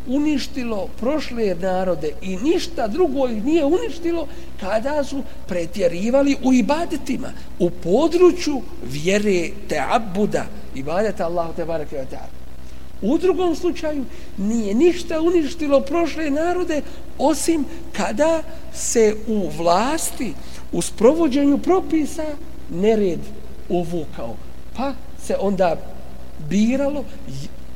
uništilo 0.08 0.88
prošle 1.00 1.56
narode 1.56 2.12
i 2.22 2.38
ništa 2.38 2.88
drugo 2.88 3.28
ih 3.28 3.44
nije 3.46 3.66
uništilo 3.66 4.28
kada 4.60 5.04
su 5.04 5.24
pretjerivali 5.48 6.36
u 6.44 6.54
ibadetima, 6.54 7.32
u 7.60 7.70
području 7.70 8.62
vjere 8.84 9.50
Teabuda, 9.68 10.46
ibadeta 10.76 11.26
Allahu 11.26 11.54
te 11.56 11.66
barake. 11.66 12.06
U 13.06 13.18
drugom 13.18 13.56
slučaju 13.56 14.06
nije 14.38 14.74
ništa 14.74 15.22
uništilo 15.22 15.82
prošle 15.82 16.30
narode 16.30 16.82
osim 17.18 17.66
kada 17.92 18.44
se 18.74 19.16
u 19.28 19.50
vlasti, 19.58 20.34
u 20.72 20.82
sprovođenju 20.82 21.58
propisa 21.58 22.26
nered 22.70 23.20
uvukao. 23.70 24.36
Pa 24.78 24.94
se 25.26 25.36
onda 25.40 25.76
biralo 26.50 27.06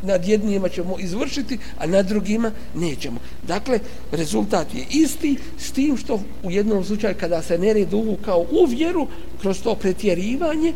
nad 0.01 0.27
jednima 0.27 0.69
ćemo 0.69 0.99
izvršiti, 0.99 1.57
a 1.77 1.87
nad 1.87 2.05
drugima 2.05 2.51
nećemo. 2.75 3.19
Dakle, 3.47 3.79
rezultat 4.11 4.75
je 4.75 4.85
isti 4.89 5.37
s 5.57 5.71
tim 5.71 5.97
što 5.97 6.19
u 6.43 6.51
jednom 6.51 6.83
slučaju 6.83 7.15
kada 7.19 7.41
se 7.41 7.57
nered 7.57 7.93
uvukao 7.93 8.45
u 8.51 8.65
vjeru 8.65 9.07
kroz 9.41 9.61
to 9.61 9.75
pretjerivanje, 9.75 10.73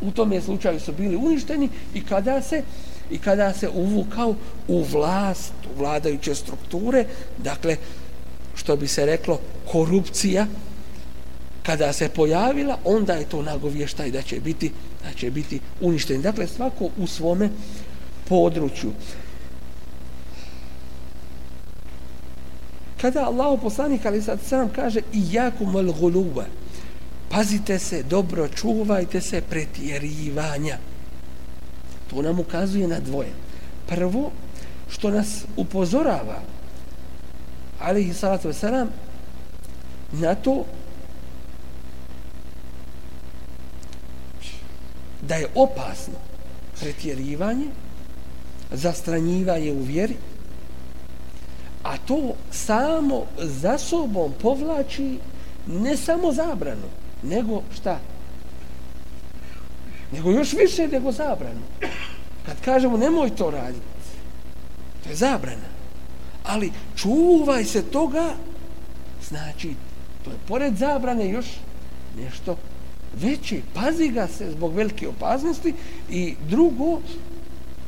u 0.00 0.10
tome 0.10 0.40
slučaju 0.40 0.80
su 0.80 0.92
bili 0.92 1.16
uništeni 1.16 1.68
i 1.94 2.04
kada 2.04 2.42
se 2.42 2.62
i 3.10 3.18
kada 3.18 3.52
se 3.52 3.68
uvukao 3.68 4.34
u 4.68 4.82
vlast, 4.82 5.52
u 5.74 5.78
vladajuće 5.78 6.34
strukture, 6.34 7.04
dakle, 7.38 7.76
što 8.54 8.76
bi 8.76 8.88
se 8.88 9.06
reklo, 9.06 9.40
korupcija, 9.72 10.46
kada 11.62 11.92
se 11.92 12.08
pojavila, 12.08 12.78
onda 12.84 13.12
je 13.12 13.28
to 13.28 13.42
nagovještaj 13.42 14.10
da 14.10 14.22
će 14.22 14.40
biti, 14.40 14.72
da 15.04 15.12
će 15.12 15.30
biti 15.30 15.60
uništen. 15.80 16.22
Dakle, 16.22 16.46
svako 16.46 16.90
u 16.98 17.06
svome 17.06 17.50
području. 18.28 18.92
Kada 23.00 23.24
Allah 23.24 23.60
poslanik 23.62 24.06
ali 24.06 24.22
sad 24.22 24.38
sam 24.48 24.68
kaže 24.68 25.00
i 25.12 25.22
jako 25.32 25.64
mal 25.64 25.92
guluba, 25.92 26.44
pazite 27.28 27.78
se, 27.78 28.02
dobro 28.02 28.48
čuvajte 28.48 29.20
se 29.20 29.40
pretjerivanja. 29.40 30.78
To 32.10 32.22
nam 32.22 32.40
ukazuje 32.40 32.88
na 32.88 33.00
dvoje. 33.00 33.32
Prvo, 33.86 34.30
što 34.88 35.10
nas 35.10 35.44
upozorava, 35.56 36.40
ali 37.80 38.04
i 38.04 38.14
salatu 38.14 38.48
wasalam, 38.48 38.86
na 40.12 40.34
to 40.34 40.64
da 45.22 45.34
je 45.34 45.46
opasno 45.54 46.14
pretjerivanje, 46.80 47.66
zastranjivanje 48.72 49.72
u 49.72 49.82
vjeri, 49.82 50.16
a 51.82 51.96
to 51.96 52.34
samo 52.50 53.26
za 53.38 53.78
sobom 53.78 54.32
povlači 54.42 55.18
ne 55.66 55.96
samo 55.96 56.32
zabranu, 56.32 56.88
nego 57.22 57.62
šta? 57.74 57.98
Nego 60.12 60.30
još 60.30 60.52
više 60.52 60.88
nego 60.88 61.12
zabranu. 61.12 61.60
Kad 62.46 62.60
kažemo 62.64 62.96
nemoj 62.96 63.30
to 63.30 63.50
raditi, 63.50 63.86
to 65.04 65.10
je 65.10 65.16
zabrana. 65.16 65.70
Ali 66.44 66.72
čuvaj 66.96 67.64
se 67.64 67.82
toga, 67.82 68.34
znači, 69.28 69.74
to 70.24 70.30
je 70.30 70.36
pored 70.48 70.76
zabrane 70.76 71.30
još 71.30 71.46
nešto 72.22 72.56
veće. 73.20 73.60
Pazi 73.74 74.08
ga 74.08 74.28
se 74.28 74.50
zbog 74.50 74.74
velike 74.74 75.08
opaznosti 75.08 75.74
i 76.10 76.34
drugo, 76.48 77.00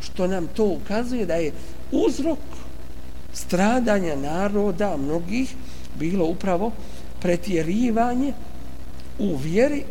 što 0.00 0.26
nam 0.26 0.46
to 0.46 0.64
ukazuje 0.64 1.26
da 1.26 1.35
je 1.35 1.52
uzrok 1.92 2.38
stradanja 3.32 4.16
naroda 4.16 4.96
mnogih 4.96 5.54
bilo 5.98 6.26
upravo 6.26 6.72
pretjerivanje 7.20 8.32
u 9.18 9.37
vjeri, 9.37 9.85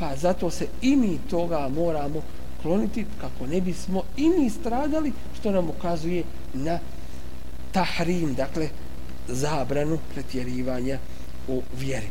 pa 0.00 0.16
zato 0.16 0.50
se 0.50 0.66
i 0.82 0.96
mi 0.96 1.18
toga 1.30 1.68
moramo 1.68 2.22
kloniti 2.62 3.06
kako 3.20 3.46
ne 3.46 3.60
bismo 3.60 4.02
i 4.16 4.28
mi 4.28 4.50
stradali, 4.50 5.12
što 5.40 5.50
nam 5.50 5.68
ukazuje 5.68 6.24
na 6.54 6.78
tahrim, 7.72 8.34
dakle 8.34 8.68
zabranu 9.28 9.98
pretjerivanja 10.14 10.98
u 11.48 11.62
vjeri. 11.78 12.08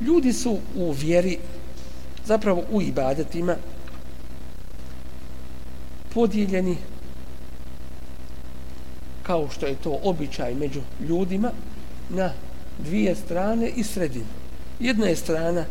Ljudi 0.00 0.32
su 0.32 0.58
u 0.76 0.92
vjeri, 0.92 1.38
zapravo 2.24 2.64
u 2.70 2.82
ibadetima, 2.82 3.56
podijeljeni 6.14 6.76
kao 9.22 9.48
što 9.50 9.66
je 9.66 9.74
to 9.74 10.00
običaj 10.02 10.54
među 10.54 10.80
ljudima 11.08 11.50
na 12.10 12.32
dvije 12.78 13.14
strane 13.14 13.68
i 13.68 13.84
sredinu. 13.84 14.45
Jedna 14.80 15.06
je 15.06 15.16
strana 15.16 15.64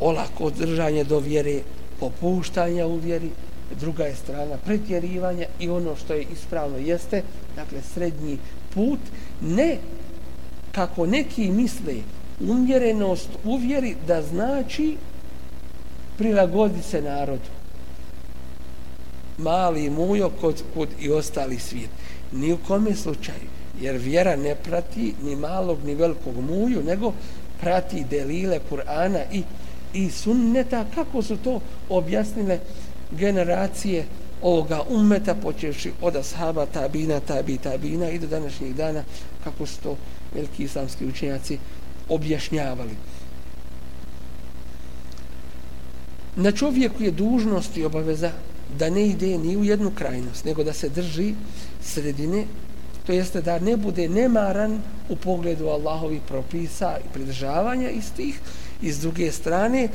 olako 0.00 0.50
držanje 0.50 1.04
do 1.04 1.18
vjere, 1.18 1.60
popuštanja 2.00 2.86
u 2.86 2.96
vjeri, 2.96 3.30
druga 3.80 4.04
je 4.04 4.16
strana 4.16 4.56
pretjerivanja 4.64 5.46
i 5.60 5.68
ono 5.68 5.96
što 5.96 6.14
je 6.14 6.26
ispravno 6.32 6.78
jeste, 6.78 7.22
dakle 7.56 7.78
srednji 7.94 8.38
put, 8.74 9.00
ne 9.40 9.78
kako 10.72 11.06
neki 11.06 11.50
misle 11.50 11.94
umjerenost 12.40 13.28
u 13.44 13.56
vjeri 13.56 13.96
da 14.06 14.22
znači 14.22 14.96
prilagodi 16.18 16.82
se 16.82 17.02
narodu 17.02 17.62
mali 19.38 19.90
mujo 19.90 20.30
kod, 20.40 20.62
kod 20.74 20.88
i 21.00 21.10
ostali 21.10 21.58
svijet. 21.58 21.90
Ni 22.32 22.52
u 22.52 22.58
kome 22.66 22.94
slučaju. 22.94 23.48
Jer 23.80 23.96
vjera 23.96 24.36
ne 24.36 24.54
prati 24.54 25.14
ni 25.22 25.36
malog 25.36 25.78
ni 25.84 25.94
velikog 25.94 26.36
muju, 26.36 26.82
nego 26.82 27.12
prati 27.62 28.04
delile 28.10 28.60
Kur'ana 28.70 29.22
i, 29.32 29.42
i 29.92 30.10
sunneta. 30.10 30.84
Kako 30.94 31.22
su 31.22 31.36
to 31.36 31.60
objasnile 31.88 32.58
generacije 33.10 34.04
ovoga 34.42 34.82
ummeta, 34.88 35.34
počevši 35.34 35.92
od 36.00 36.16
ashaba, 36.16 36.66
tabina, 36.66 37.20
tabi, 37.20 37.58
tabina 37.58 38.10
i 38.10 38.18
do 38.18 38.26
današnjih 38.26 38.74
dana, 38.74 39.04
kako 39.44 39.66
su 39.66 39.80
to 39.82 39.96
veliki 40.34 40.64
islamski 40.64 41.06
učenjaci 41.06 41.58
objašnjavali. 42.08 42.96
Na 46.36 46.52
čovjeku 46.52 47.02
je 47.02 47.10
dužnost 47.10 47.76
i 47.76 47.84
obaveza 47.84 48.32
da 48.78 48.90
ne 48.90 49.06
ide 49.06 49.38
ni 49.38 49.56
u 49.56 49.64
jednu 49.64 49.90
krajnost, 49.90 50.44
nego 50.44 50.64
da 50.64 50.72
se 50.72 50.88
drži 50.88 51.34
sredine, 51.82 52.46
to 53.06 53.12
jeste 53.12 53.40
da 53.40 53.58
ne 53.58 53.76
bude 53.76 54.08
nemaran 54.08 54.80
u 55.08 55.16
pogledu 55.16 55.68
Allahovi 55.68 56.20
propisa 56.28 56.96
i 57.04 57.12
pridržavanja 57.12 57.90
istih, 57.90 58.40
i 58.82 58.92
s 58.92 59.00
druge 59.00 59.32
strane 59.32 59.88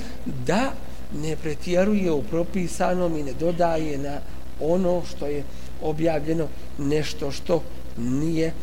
da 0.46 0.72
ne 1.24 1.36
pretjeruje 1.36 2.12
u 2.12 2.24
propisanom 2.24 3.18
i 3.18 3.24
ne 3.24 3.34
dodaje 3.34 3.98
na 3.98 4.20
ono 4.60 5.02
što 5.10 5.26
je 5.26 5.44
objavljeno 5.82 6.48
nešto 6.78 7.32
što 7.32 7.64
nije 7.98 8.54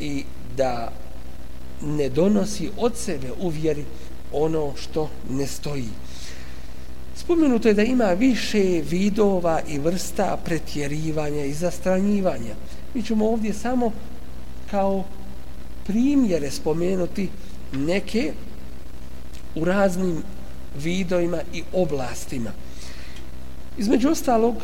i 0.00 0.24
da 0.56 0.92
ne 1.82 2.08
donosi 2.08 2.70
od 2.76 2.96
sebe 2.96 3.28
u 3.40 3.48
vjeri 3.48 3.84
ono 4.32 4.72
što 4.76 5.10
ne 5.30 5.46
stoji. 5.46 5.88
Spomenuto 7.16 7.68
je 7.68 7.74
da 7.74 7.82
ima 7.82 8.04
više 8.04 8.82
vidova 8.90 9.60
i 9.68 9.78
vrsta 9.78 10.38
pretjerivanja 10.44 11.44
i 11.44 11.52
zastranjivanja. 11.52 12.54
Mi 12.96 13.02
ćemo 13.02 13.28
ovdje 13.28 13.52
samo 13.54 13.92
kao 14.70 15.04
primjere 15.86 16.50
spomenuti 16.50 17.28
neke 17.72 18.32
u 19.54 19.64
raznim 19.64 20.22
vidovima 20.82 21.40
i 21.52 21.62
oblastima. 21.72 22.50
Između 23.78 24.08
ostalog, 24.08 24.54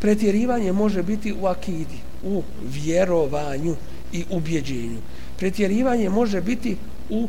pretjerivanje 0.00 0.72
može 0.72 1.02
biti 1.02 1.32
u 1.32 1.46
akidi, 1.46 1.98
u 2.24 2.42
vjerovanju 2.62 3.76
i 4.12 4.24
ubjeđenju. 4.30 4.98
Pretjerivanje 5.38 6.08
može 6.08 6.40
biti 6.40 6.76
u 7.10 7.28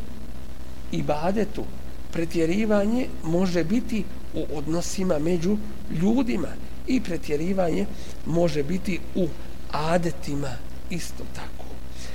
ibadetu, 0.92 1.64
pretjerivanje 2.12 3.06
može 3.24 3.64
biti 3.64 4.04
u 4.34 4.44
odnosima 4.54 5.18
među 5.18 5.56
ljudima 6.02 6.48
i 6.86 7.00
pretjerivanje 7.00 7.86
može 8.26 8.62
biti 8.62 8.98
u 9.14 9.28
adetima 9.72 10.50
isto 10.90 11.24
tako. 11.34 11.64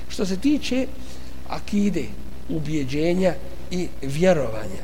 Što 0.08 0.26
se 0.26 0.36
tiče 0.36 0.86
akide, 1.48 2.04
ubjeđenja 2.48 3.34
i 3.70 3.88
vjerovanja, 4.02 4.82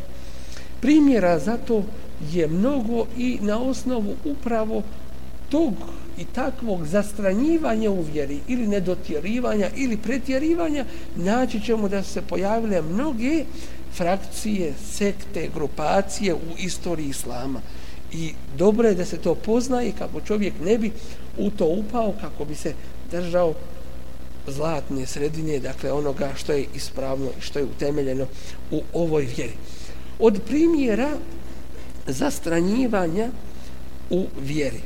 primjera 0.81 1.39
za 1.39 1.57
to 1.57 1.85
je 2.33 2.49
mnogo 2.49 3.07
i 3.19 3.39
na 3.41 3.59
osnovu 3.59 4.15
upravo 4.25 4.83
tog 5.49 5.75
i 6.19 6.25
takvog 6.25 6.87
zastranjivanja 6.87 7.91
u 7.91 8.03
vjeri 8.03 8.39
ili 8.49 8.67
nedotjerivanja 8.67 9.71
ili 9.77 9.97
pretjerivanja 9.97 10.85
naći 11.17 11.61
ćemo 11.61 11.89
da 11.89 12.03
se 12.03 12.23
pojavile 12.23 12.83
mnoge 12.83 13.45
frakcije, 13.95 14.73
sekte, 14.93 15.49
grupacije 15.55 16.35
u 16.35 16.59
istoriji 16.59 17.09
islama. 17.09 17.61
I 18.13 18.33
dobro 18.59 18.89
je 18.89 18.95
da 18.95 19.05
se 19.05 19.17
to 19.17 19.35
poznaje 19.35 19.93
kako 19.99 20.21
čovjek 20.21 20.55
ne 20.65 20.79
bi 20.79 20.93
u 21.39 21.51
to 21.51 21.67
upao, 21.67 22.15
kako 22.21 22.45
bi 22.45 22.55
se 22.55 22.75
držao 23.11 23.55
zlatne 24.47 25.07
sredine, 25.07 25.59
dakle 25.59 25.93
onoga 25.93 26.31
što 26.37 26.53
je 26.53 26.67
ispravno 26.75 27.27
i 27.39 27.41
što 27.41 27.59
je 27.59 27.65
utemeljeno 27.65 28.27
u 28.71 28.83
ovoj 28.93 29.23
vjeri. 29.37 29.55
Od 30.19 30.41
primjera 30.47 31.11
zastranjivanja 32.07 33.31
u 34.11 34.27
vjeri 34.41 34.81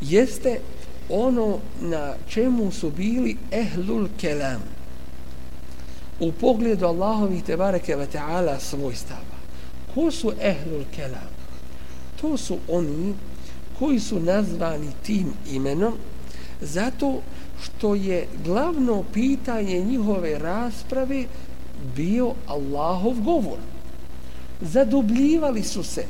jeste 0.00 0.60
ono 1.08 1.58
na 1.80 2.14
čemu 2.28 2.70
su 2.72 2.90
bili 2.90 3.36
ehlul 3.50 4.08
kelam 4.20 4.62
u 6.20 6.32
pogledu 6.32 6.86
Allahovi 6.86 7.42
te 7.46 7.56
bareke 7.56 7.96
ve 7.96 8.06
ta'ala 8.06 8.58
svojstava. 8.58 9.40
Ko 9.94 10.10
su 10.10 10.32
ehlul 10.40 10.84
kelam? 10.94 11.30
To 12.20 12.36
su 12.36 12.58
oni 12.68 13.14
koji 13.80 14.00
su 14.00 14.20
nazvani 14.20 14.88
tim 15.02 15.32
imenom 15.52 15.94
zato 16.60 17.20
što 17.62 17.94
je 17.94 18.28
glavno 18.44 19.02
pitanje 19.12 19.80
njihove 19.80 20.38
rasprave 20.38 21.24
bio 21.96 22.34
Allahov 22.46 23.20
govor. 23.20 23.58
Zadubljivali 24.60 25.62
su 25.62 25.82
se, 25.82 26.04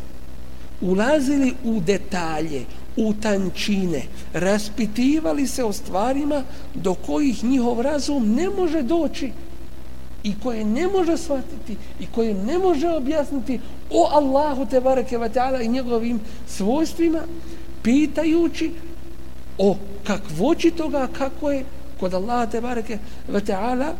ulazili 0.80 1.54
u 1.64 1.80
detalje, 1.80 2.64
u 2.96 3.14
tančine, 3.22 4.02
raspitivali 4.32 5.46
se 5.46 5.64
o 5.64 5.72
stvarima 5.72 6.42
do 6.74 6.94
kojih 6.94 7.44
njihov 7.44 7.80
razum 7.80 8.34
ne 8.34 8.48
može 8.48 8.82
doći 8.82 9.32
i 10.22 10.34
koje 10.42 10.64
ne 10.64 10.86
može 10.86 11.16
shvatiti 11.16 11.76
i 12.00 12.06
koje 12.14 12.34
ne 12.34 12.58
može 12.58 12.88
objasniti 12.88 13.60
o 13.90 14.08
Allahu 14.12 14.66
te 14.66 14.80
bareke 14.80 15.18
ve 15.18 15.28
taala 15.28 15.62
i 15.62 15.68
njegovim 15.68 16.20
svojstvima 16.48 17.20
pitajući 17.82 18.70
o 19.58 19.76
kakvoći 20.04 20.70
toga 20.70 21.08
kako 21.18 21.50
je 21.50 21.64
kod 22.00 22.14
Allaha 22.14 22.46
te 22.46 22.60
bareke 22.60 22.98
ve 23.28 23.40
taala 23.40 23.94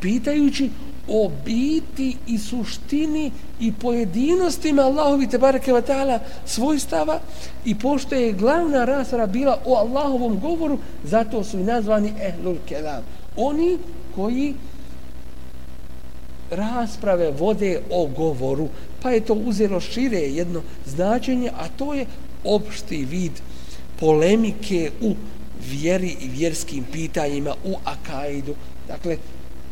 pitajući 0.00 0.70
o 1.08 1.30
biti 1.44 2.16
i 2.26 2.38
suštini 2.38 3.30
i 3.60 3.72
pojedinostima 3.72 4.82
Allahovi 4.82 5.28
te 5.28 5.38
bareke 5.38 5.72
ve 5.72 5.82
taala 5.82 6.18
svojstava 6.44 7.20
i 7.64 7.74
pošto 7.74 8.14
je 8.14 8.32
glavna 8.32 8.84
rasprava 8.84 9.26
bila 9.26 9.58
o 9.64 9.74
Allahovom 9.74 10.40
govoru 10.40 10.78
zato 11.04 11.44
su 11.44 11.58
i 11.58 11.64
nazvani 11.64 12.12
ehlul 12.20 12.56
kelam. 12.68 13.02
Oni 13.36 13.78
koji 14.14 14.54
rasprave 16.50 17.30
vode 17.30 17.80
o 17.90 18.06
govoru, 18.06 18.68
pa 19.02 19.10
je 19.10 19.20
to 19.20 19.34
uzelo 19.34 19.80
šire 19.80 20.18
jedno 20.18 20.62
značenje, 20.86 21.50
a 21.58 21.68
to 21.68 21.94
je 21.94 22.06
opšti 22.46 23.04
vid 23.04 23.32
polemike 24.00 24.90
u 25.00 25.14
vjeri 25.70 26.16
i 26.20 26.28
vjerskim 26.28 26.84
pitanjima 26.92 27.54
u 27.64 27.74
akaidu. 27.84 28.54
Dakle, 28.88 29.16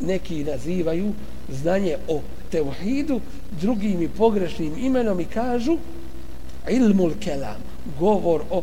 neki 0.00 0.44
nazivaju 0.44 1.12
znanje 1.48 1.96
o 2.08 2.20
tevhidu 2.50 3.20
drugim 3.60 4.02
i 4.02 4.08
pogrešnim 4.08 4.78
imenom 4.78 5.20
i 5.20 5.24
kažu 5.24 5.78
ilmul 6.70 7.12
kelam, 7.20 7.62
govor 7.98 8.42
o 8.50 8.62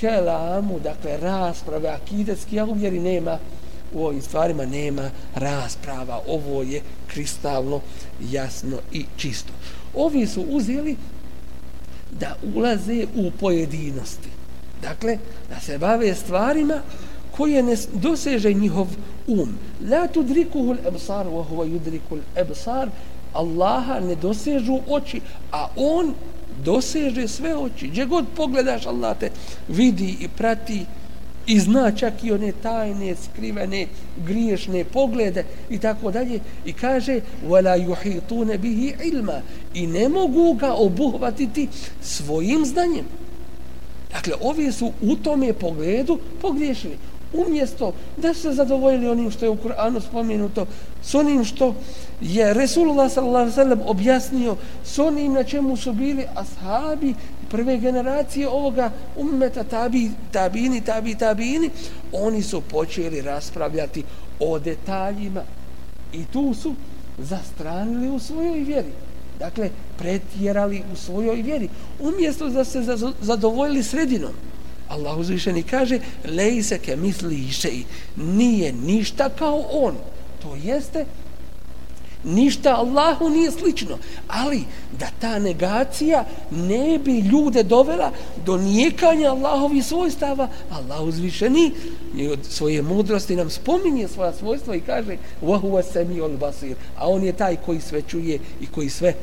kelamu, 0.00 0.80
dakle 0.80 1.16
rasprave 1.16 1.88
akidetski, 1.88 2.60
a 2.60 2.64
u 2.64 2.72
vjeri 2.72 3.00
nema 3.00 3.38
u 3.94 4.06
ovim 4.06 4.22
stvarima 4.22 4.66
nema 4.66 5.10
rasprava. 5.34 6.20
Ovo 6.28 6.62
je 6.62 6.80
kristalno, 7.06 7.80
jasno 8.30 8.76
i 8.92 9.04
čisto. 9.16 9.52
Ovi 9.94 10.26
su 10.26 10.42
uzeli 10.48 10.96
da 12.20 12.36
ulaze 12.54 13.06
u 13.16 13.30
pojedinosti. 13.30 14.28
Dakle, 14.82 15.18
da 15.50 15.60
se 15.60 15.78
bave 15.78 16.14
stvarima 16.14 16.80
koje 17.36 17.62
ne 17.62 17.76
doseže 17.92 18.52
njihov 18.52 18.86
um. 19.26 19.58
La 19.90 20.06
tudrikuhul 20.06 20.76
ebsar, 20.88 21.26
wa 21.26 21.44
huwa 21.50 21.66
yudrikul 21.66 22.20
ebsar, 22.36 22.88
Allaha 23.32 24.00
ne 24.00 24.14
dosežu 24.14 24.78
oči, 24.88 25.20
a 25.52 25.68
on 25.76 26.14
doseže 26.64 27.28
sve 27.28 27.56
oči. 27.56 27.88
Gdje 27.88 28.04
god 28.04 28.24
pogledaš, 28.36 28.86
Allah 28.86 29.18
te 29.18 29.30
vidi 29.68 30.16
i 30.20 30.28
prati 30.28 30.84
i 31.46 31.60
zna 31.60 31.90
čak 31.90 32.24
i 32.24 32.32
one 32.32 32.52
tajne, 32.62 33.14
skrivene, 33.16 33.86
griješne 34.26 34.84
poglede 34.84 35.44
i 35.70 35.78
tako 35.78 36.10
dalje. 36.10 36.40
I 36.64 36.72
kaže 36.72 37.20
wala 37.48 37.86
yuhitun 37.86 38.58
bihi 38.58 38.94
ilma. 39.04 39.40
I 39.74 39.86
ne 39.86 40.08
mogu 40.08 40.52
ga 40.52 40.72
obuhvatiti 40.74 41.68
svojim 42.02 42.64
znanjem. 42.64 43.04
Dakle 44.12 44.34
ovi 44.40 44.72
su 44.72 44.92
u 45.02 45.16
tome 45.16 45.52
pogledu 45.52 46.18
pogriješili. 46.40 46.96
Umjesto 47.32 47.92
da 48.16 48.34
se 48.34 48.52
zadovoljili 48.52 49.08
onim 49.08 49.30
što 49.30 49.44
je 49.44 49.50
u 49.50 49.56
Kur'anu 49.56 50.00
spomenuto 50.00 50.66
s 51.02 51.14
onim 51.14 51.44
što 51.44 51.74
je 52.20 52.54
Resulullah 52.54 53.12
sallallahu 53.12 53.82
objasnio 53.86 54.56
s 54.84 54.98
onim 54.98 55.32
na 55.32 55.44
čemu 55.44 55.76
su 55.76 55.92
bili 55.92 56.24
ashabi 56.34 57.14
prve 57.52 57.78
generacije 57.78 58.48
ovoga 58.48 58.90
ummeta 59.16 59.64
tabi, 59.64 60.10
tabini, 60.30 60.80
tabi, 60.80 61.14
tabini, 61.14 61.70
oni 62.12 62.42
su 62.42 62.60
počeli 62.60 63.20
raspravljati 63.20 64.04
o 64.40 64.58
detaljima 64.58 65.42
i 66.12 66.24
tu 66.24 66.54
su 66.54 66.74
zastranili 67.18 68.10
u 68.10 68.18
svojoj 68.18 68.60
vjeri. 68.60 68.92
Dakle, 69.38 69.70
pretjerali 69.98 70.82
u 70.92 70.96
svojoj 70.96 71.42
vjeri. 71.42 71.68
Umjesto 72.00 72.48
da 72.48 72.64
se 72.64 72.82
zadovoljili 73.20 73.82
sredinom. 73.82 74.32
Allah 74.88 75.18
uzvišeni 75.18 75.62
kaže, 75.62 75.98
lej 76.24 76.62
se 76.62 76.78
ke 76.78 76.96
misli 76.96 77.36
išej, 77.36 77.84
nije 78.16 78.72
ništa 78.72 79.28
kao 79.28 79.64
on. 79.70 79.94
To 80.42 80.56
jeste 80.62 81.04
ništa 82.23 82.75
Allahu 82.75 83.29
nije 83.29 83.51
slično, 83.51 83.97
ali 84.27 84.63
da 84.99 85.07
ta 85.21 85.39
negacija 85.39 86.25
ne 86.51 86.99
bi 86.99 87.19
ljude 87.19 87.63
dovela 87.63 88.11
do 88.45 88.57
nijekanja 88.57 89.31
Allahovi 89.31 89.81
svojstava, 89.81 90.47
Allah 90.71 91.01
uzvišeni 91.01 91.71
i 92.15 92.27
od 92.27 92.39
svoje 92.49 92.81
mudrosti 92.81 93.35
nam 93.35 93.49
spominje 93.49 94.07
svoja 94.07 94.33
svojstva 94.33 94.75
i 94.75 94.81
kaže 94.81 95.17
وَهُوَ 95.41 95.83
سَمِيُ 95.93 96.21
الْبَصِيرُ 96.21 96.75
a 96.97 97.09
on 97.09 97.23
je 97.23 97.33
taj 97.33 97.55
koji 97.65 97.81
sve 97.81 98.01
čuje 98.01 98.39
i 98.61 98.67
koji 98.67 98.89
sve 98.89 99.13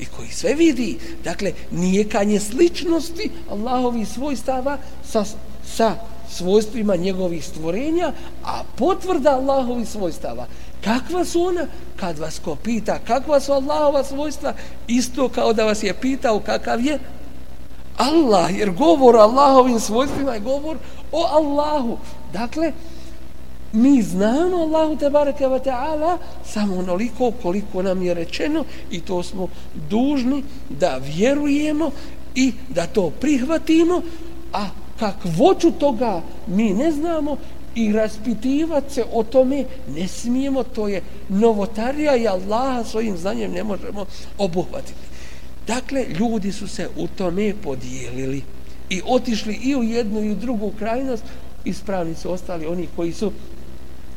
i 0.00 0.04
koji 0.04 0.28
sve 0.28 0.54
vidi. 0.54 0.98
Dakle, 1.24 1.52
nijekanje 1.70 2.40
sličnosti 2.40 3.30
Allahovi 3.50 4.04
svojstava 4.04 4.78
sa, 5.10 5.24
sa 5.66 5.94
svojstvima 6.30 6.96
njegovih 6.96 7.44
stvorenja, 7.44 8.12
a 8.44 8.62
potvrda 8.76 9.30
Allahovi 9.30 9.86
svojstava. 9.86 10.46
Kakva 10.83 11.25
su 11.25 11.41
ona? 11.41 11.67
Kad 11.95 12.19
vas 12.19 12.39
ko 12.39 12.55
pita 12.55 12.99
kakva 12.99 13.39
su 13.39 13.51
Allahova 13.51 14.03
svojstva, 14.03 14.53
isto 14.87 15.29
kao 15.29 15.53
da 15.53 15.65
vas 15.65 15.83
je 15.83 15.93
pitao 15.93 16.39
kakav 16.39 16.85
je 16.85 16.99
Allah, 17.97 18.57
jer 18.57 18.71
govor 18.71 19.15
o 19.15 19.19
Allahovim 19.19 19.79
svojstvima 19.79 20.33
je 20.33 20.39
govor 20.39 20.77
o 21.11 21.23
Allahu. 21.23 21.97
Dakle, 22.33 22.71
mi 23.73 24.01
znamo 24.01 24.57
Allahu 24.57 24.95
te 24.95 25.09
bareke 25.09 25.47
ve 25.47 25.59
taala 25.59 26.17
samo 26.45 26.77
onoliko 26.77 27.31
koliko 27.41 27.81
nam 27.81 28.01
je 28.01 28.13
rečeno 28.13 28.63
i 28.91 29.01
to 29.01 29.23
smo 29.23 29.47
dužni 29.89 30.43
da 30.69 30.99
vjerujemo 31.15 31.91
i 32.35 32.53
da 32.69 32.87
to 32.87 33.09
prihvatimo 33.09 34.01
a 34.53 34.65
kakvoću 34.99 35.71
toga 35.71 36.21
mi 36.47 36.73
ne 36.73 36.91
znamo 36.91 37.37
i 37.75 37.91
raspitivati 37.93 38.93
se 38.93 39.05
o 39.13 39.23
tome 39.23 39.65
ne 39.95 40.07
smijemo, 40.07 40.63
to 40.63 40.87
je 40.87 41.01
novotarija 41.29 42.15
i 42.15 42.27
Allaha 42.27 42.83
svojim 42.83 43.17
znanjem 43.17 43.51
ne 43.51 43.63
možemo 43.63 44.05
obuhvatiti. 44.37 45.09
Dakle, 45.67 46.05
ljudi 46.19 46.51
su 46.51 46.67
se 46.67 46.89
u 46.97 47.07
tome 47.07 47.53
podijelili 47.63 48.41
i 48.89 49.01
otišli 49.05 49.59
i 49.63 49.75
u 49.75 49.83
jednu 49.83 50.23
i 50.23 50.31
u 50.31 50.35
drugu 50.35 50.71
krajnost, 50.79 51.23
ispravni 51.65 52.15
su 52.15 52.31
ostali 52.31 52.67
oni 52.67 52.87
koji 52.95 53.13
su 53.13 53.31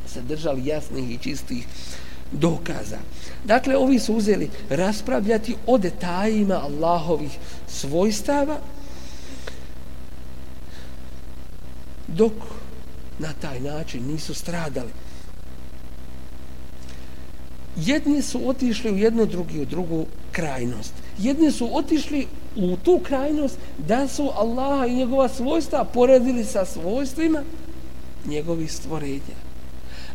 se 0.06 0.22
držali 0.22 0.66
jasnih 0.66 1.10
i 1.10 1.18
čistih 1.18 1.66
dokaza. 2.32 2.98
Dakle, 3.44 3.76
ovi 3.76 3.98
su 3.98 4.14
uzeli 4.14 4.50
raspravljati 4.70 5.56
o 5.66 5.78
detajima 5.78 6.54
Allahovih 6.54 7.38
svojstava, 7.68 8.58
dok 12.08 12.32
na 13.18 13.32
taj 13.40 13.60
način 13.60 14.06
nisu 14.06 14.34
stradali. 14.34 14.90
Jedni 17.76 18.22
su 18.22 18.48
otišli 18.48 18.92
u 18.92 18.98
jednu 18.98 19.26
drugi 19.26 19.60
u 19.60 19.64
drugu 19.64 20.06
krajnost. 20.32 20.92
Jedni 21.18 21.50
su 21.50 21.76
otišli 21.76 22.26
u 22.56 22.76
tu 22.76 23.00
krajnost 23.02 23.58
da 23.78 24.08
su 24.08 24.30
Allaha 24.34 24.86
i 24.86 24.94
njegova 24.94 25.28
svojstva 25.28 25.84
poredili 25.84 26.44
sa 26.44 26.64
svojstvima 26.64 27.42
njegovih 28.26 28.72
stvorenja. 28.72 29.36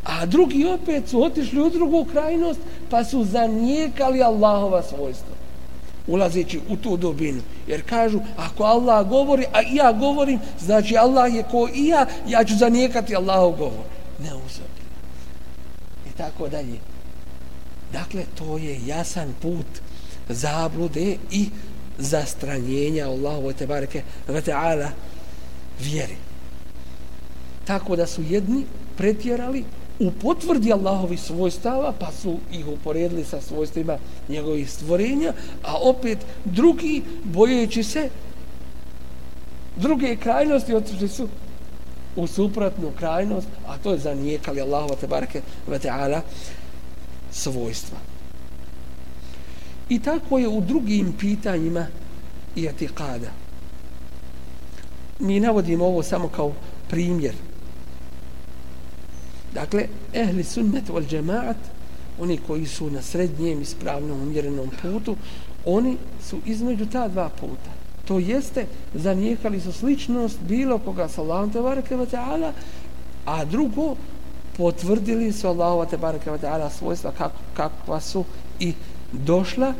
A 0.03 0.25
drugi 0.25 0.65
opet 0.65 1.09
su 1.09 1.23
otišli 1.23 1.61
u 1.61 1.69
drugu 1.69 2.05
krajnost 2.11 2.59
pa 2.89 3.03
su 3.03 3.23
zanijekali 3.23 4.23
Allahova 4.23 4.83
svojstva 4.83 5.37
ulazeći 6.07 6.59
u 6.69 6.75
tu 6.75 6.97
dobinu. 6.97 7.41
Jer 7.67 7.81
kažu, 7.89 8.19
ako 8.37 8.63
Allah 8.63 9.09
govori, 9.09 9.45
a 9.53 9.61
ja 9.61 9.91
govorim, 9.91 10.39
znači 10.59 10.97
Allah 10.97 11.35
je 11.35 11.43
ko 11.43 11.69
i 11.73 11.87
ja, 11.87 12.05
ja 12.27 12.43
ću 12.43 12.55
zanijekati 12.55 13.15
Allahov 13.15 13.51
govor. 13.51 13.85
Ne 14.19 14.33
uzabili. 14.33 14.87
I 16.09 16.17
tako 16.17 16.47
dalje. 16.47 16.79
Dakle, 17.93 18.23
to 18.37 18.57
je 18.57 18.79
jasan 18.85 19.33
put 19.41 19.65
zablude 20.29 21.17
i 21.31 21.49
zastranjenja 21.97 23.07
Allahu 23.07 23.53
te 23.53 23.67
bareke 23.67 24.01
ve 24.27 24.41
taala 24.41 24.89
vjeri 25.79 26.15
tako 27.67 27.95
da 27.95 28.07
su 28.07 28.23
jedni 28.29 28.65
pretjerali 28.97 29.63
u 29.99 30.11
potvrdi 30.11 30.73
Allahovi 30.73 31.17
svojstava, 31.17 31.93
pa 31.99 32.11
su 32.11 32.37
ih 32.51 32.67
uporedili 32.67 33.23
sa 33.23 33.41
svojstvima 33.41 33.97
njegovih 34.29 34.71
stvorenja, 34.71 35.33
a 35.63 35.77
opet 35.77 36.17
drugi, 36.45 37.03
bojeći 37.23 37.83
se 37.83 38.09
druge 39.75 40.15
krajnosti, 40.15 40.75
otišli 40.75 41.07
su 41.07 41.27
u 42.15 42.27
suprotnu 42.27 42.91
krajnost, 42.97 43.47
a 43.67 43.77
to 43.77 43.91
je 43.91 43.99
zanijekali 43.99 44.61
Allahova 44.61 44.95
te 44.95 45.07
barake 45.07 45.41
ve 45.67 45.79
ta'ala 45.79 46.21
svojstva. 47.31 47.97
I 49.89 49.99
tako 49.99 50.37
je 50.37 50.47
u 50.47 50.61
drugim 50.61 51.13
pitanjima 51.19 51.87
i 52.55 52.65
etikada. 52.65 53.31
Mi 55.19 55.39
navodimo 55.39 55.85
ovo 55.85 56.03
samo 56.03 56.27
kao 56.27 56.53
primjer, 56.89 57.35
Dakle, 59.57 59.87
ehli 60.13 60.43
sunnet 60.43 60.89
wal 60.89 61.07
džemaat, 61.09 61.57
oni 62.19 62.37
koji 62.47 62.65
su 62.65 62.89
na 62.89 63.01
srednjem 63.01 63.61
ispravnom 63.61 64.21
umjerenom 64.21 64.69
putu, 64.81 65.15
oni 65.65 65.97
su 66.29 66.37
između 66.45 66.85
ta 66.85 67.07
dva 67.07 67.29
puta. 67.29 67.71
To 68.05 68.19
jeste, 68.19 68.65
zanijekali 68.93 69.61
su 69.61 69.71
sličnost 69.71 70.37
bilo 70.41 70.77
koga 70.79 71.07
sa 71.07 71.21
Allahom 71.21 71.51
te 71.51 71.61
barake 71.61 71.95
wa 71.95 72.05
ta'ala, 72.05 72.51
a 73.25 73.45
drugo, 73.45 73.95
potvrdili 74.57 75.31
su 75.31 75.47
Allahova 75.47 75.85
te 75.85 75.97
barake 75.97 76.31
wa 76.31 76.39
ta'ala 76.39 76.69
svojstva 76.69 77.11
kako, 77.11 77.39
kakva 77.53 78.01
su 78.01 78.23
i 78.59 78.73
došla, 79.11 79.73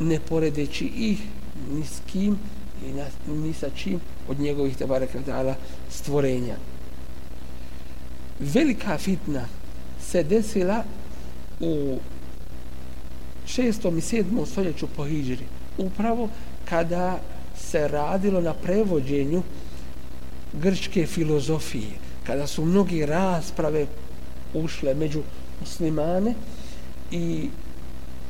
ne 0.00 0.20
poredeći 0.20 0.84
ih 0.84 1.22
ni 1.70 1.84
s 1.84 2.00
kim 2.06 2.38
i 2.86 2.92
ni 3.32 3.52
sa 3.52 3.70
čim 3.70 4.00
od 4.28 4.40
njegovih 4.40 4.76
te 4.76 4.86
barake 4.86 5.18
wa 5.18 5.32
ta'ala 5.32 5.54
stvorenja 5.90 6.56
velika 8.40 8.98
fitna 8.98 9.44
se 10.00 10.22
desila 10.22 10.84
u 11.60 11.98
šestom 13.46 13.98
i 13.98 14.00
sedmom 14.00 14.46
stoljeću 14.46 14.86
po 14.96 15.04
Hidžri. 15.04 15.44
Upravo 15.78 16.28
kada 16.64 17.20
se 17.56 17.88
radilo 17.88 18.40
na 18.40 18.54
prevođenju 18.54 19.42
grčke 20.52 21.06
filozofije, 21.06 21.90
kada 22.26 22.46
su 22.46 22.64
mnogi 22.64 23.06
rasprave 23.06 23.86
ušle 24.54 24.94
među 24.94 25.22
muslimane 25.60 26.34
i 27.10 27.48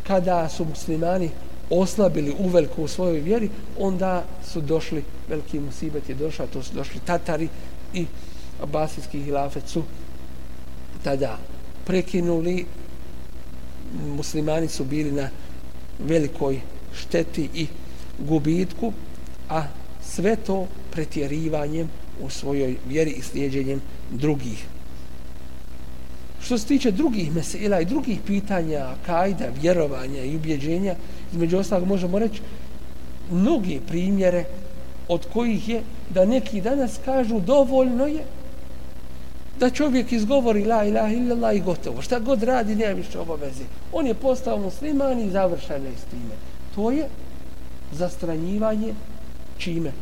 kada 0.07 0.49
su 0.49 0.65
muslimani 0.65 1.31
oslabili 1.71 2.35
uveliko 2.39 2.83
u 2.83 2.89
svojoj 2.89 3.21
vjeri, 3.21 3.51
onda 3.79 4.25
su 4.53 4.61
došli, 4.61 5.05
veliki 5.29 5.61
musibet 5.61 6.09
je 6.09 6.15
došao, 6.15 6.47
to 6.47 6.63
su 6.63 6.75
došli 6.75 7.01
Tatari 7.05 7.49
i 7.95 8.07
Abasijski 8.63 9.23
hilafet 9.23 9.69
su 9.69 9.83
tada 11.03 11.39
prekinuli. 11.85 12.67
Muslimani 14.17 14.69
su 14.69 14.85
bili 14.85 15.13
na 15.13 15.29
velikoj 15.99 16.61
šteti 16.95 17.49
i 17.55 17.67
gubitku 18.19 18.93
a 19.49 19.63
sve 20.03 20.37
to 20.37 20.67
pretjerivanjem 20.91 21.91
u 22.21 22.31
svojoj 22.31 22.77
vjeri 22.89 23.11
i 23.11 23.23
slijedjenjem 23.23 23.81
drugih. 24.11 24.67
Što 26.41 26.59
se 26.59 26.67
tiče 26.67 26.91
drugih 26.91 27.35
mesela 27.35 27.81
i 27.81 27.85
drugih 27.85 28.19
pitanja 28.27 28.95
kajda, 29.07 29.49
vjerovanja 29.61 30.23
i 30.23 30.37
ubjeđenja 30.37 30.95
između 31.33 31.59
ostalog 31.59 31.89
možemo 31.89 32.19
reći 32.19 32.41
mnogi 33.31 33.81
primjere 33.89 34.45
od 35.09 35.27
kojih 35.33 35.69
je 35.69 35.83
da 36.11 36.25
neki 36.25 36.61
danas 36.61 36.99
kažu 37.05 37.41
dovoljno 37.41 38.07
je 38.07 38.25
da 39.61 39.71
čovjek 39.71 40.13
izgovori 40.13 40.65
la 40.65 40.85
ilaha 40.85 41.13
illallah 41.13 41.57
i 41.57 41.61
gotovo. 41.61 42.03
Šta 42.03 42.19
god 42.19 42.43
radi, 42.43 42.77
nema 42.77 42.93
više 42.93 43.19
obaveze. 43.19 43.65
On 43.93 44.07
je 44.07 44.15
postao 44.15 44.59
musliman 44.59 45.21
i 45.21 45.31
završen 45.31 45.85
je 45.85 45.93
s 45.93 46.11
time. 46.11 46.35
To 46.75 46.91
je 46.91 47.09
zastranjivanje 47.93 48.95
čime? 49.59 49.93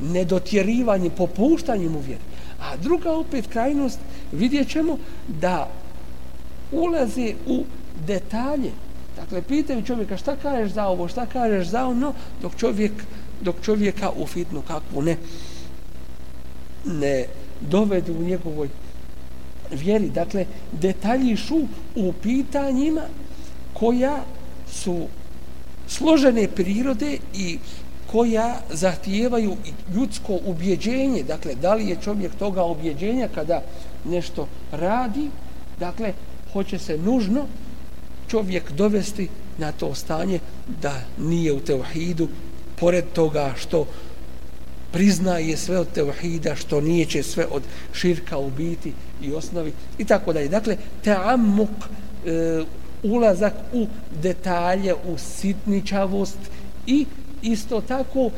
Nedotjerivanje, 0.00 1.10
popuštanje 1.10 1.88
mu 1.88 2.00
vjeri. 2.00 2.22
A 2.60 2.76
druga 2.76 3.12
opet 3.12 3.46
krajnost, 3.46 3.98
vidjet 4.32 4.68
ćemo 4.68 4.98
da 5.28 5.68
ulaze 6.72 7.34
u 7.46 7.64
detalje. 8.06 8.70
Dakle, 9.16 9.42
pitaju 9.42 9.82
čovjeka 9.82 10.16
šta 10.16 10.36
kažeš 10.36 10.72
za 10.72 10.86
ovo, 10.86 11.08
šta 11.08 11.26
kažeš 11.26 11.66
za 11.68 11.86
ono, 11.86 12.12
dok 12.42 12.56
čovjek 12.56 12.92
dok 13.40 13.56
čovjeka 13.62 14.10
u 14.16 14.26
fitnu 14.26 14.62
kakvu 14.62 15.02
ne 15.02 15.16
ne 16.84 17.24
dovedu 17.60 18.12
u 18.12 18.22
njegovoj 18.22 18.68
vjeri. 19.70 20.10
Dakle, 20.10 20.46
detaljišu 20.72 21.58
u 21.96 22.12
pitanjima 22.12 23.02
koja 23.72 24.24
su 24.72 25.06
složene 25.88 26.48
prirode 26.48 27.18
i 27.34 27.58
koja 28.06 28.60
zahtijevaju 28.70 29.56
ljudsko 29.94 30.38
ubjeđenje. 30.44 31.22
Dakle, 31.22 31.54
da 31.54 31.74
li 31.74 31.88
je 31.88 31.96
čovjek 32.04 32.34
toga 32.34 32.64
ubjeđenja 32.64 33.28
kada 33.34 33.62
nešto 34.04 34.48
radi, 34.72 35.30
dakle, 35.78 36.12
hoće 36.52 36.78
se 36.78 36.98
nužno 36.98 37.46
čovjek 38.28 38.72
dovesti 38.72 39.28
na 39.58 39.72
to 39.72 39.94
stanje 39.94 40.38
da 40.82 41.00
nije 41.18 41.52
u 41.52 41.60
teuhidu, 41.60 42.28
pored 42.76 43.04
toga 43.12 43.54
što 43.56 43.86
priznaje 44.92 45.56
sve 45.56 45.78
od 45.78 45.88
teuhida, 45.92 46.54
što 46.56 46.80
nije 46.80 47.06
će 47.06 47.22
sve 47.22 47.46
od 47.50 47.62
širka 47.92 48.38
ubiti 48.38 48.92
i 49.22 49.32
osnovi 49.32 49.72
i 49.98 50.04
tako 50.04 50.32
dalje. 50.32 50.48
Dakle, 50.48 50.76
teamuk, 51.04 51.70
e, 52.26 52.62
ulazak 53.02 53.52
u 53.72 53.86
detalje, 54.22 54.94
u 54.94 55.18
sitničavost 55.18 56.38
i 56.86 57.06
isto 57.42 57.80
tako 57.80 58.30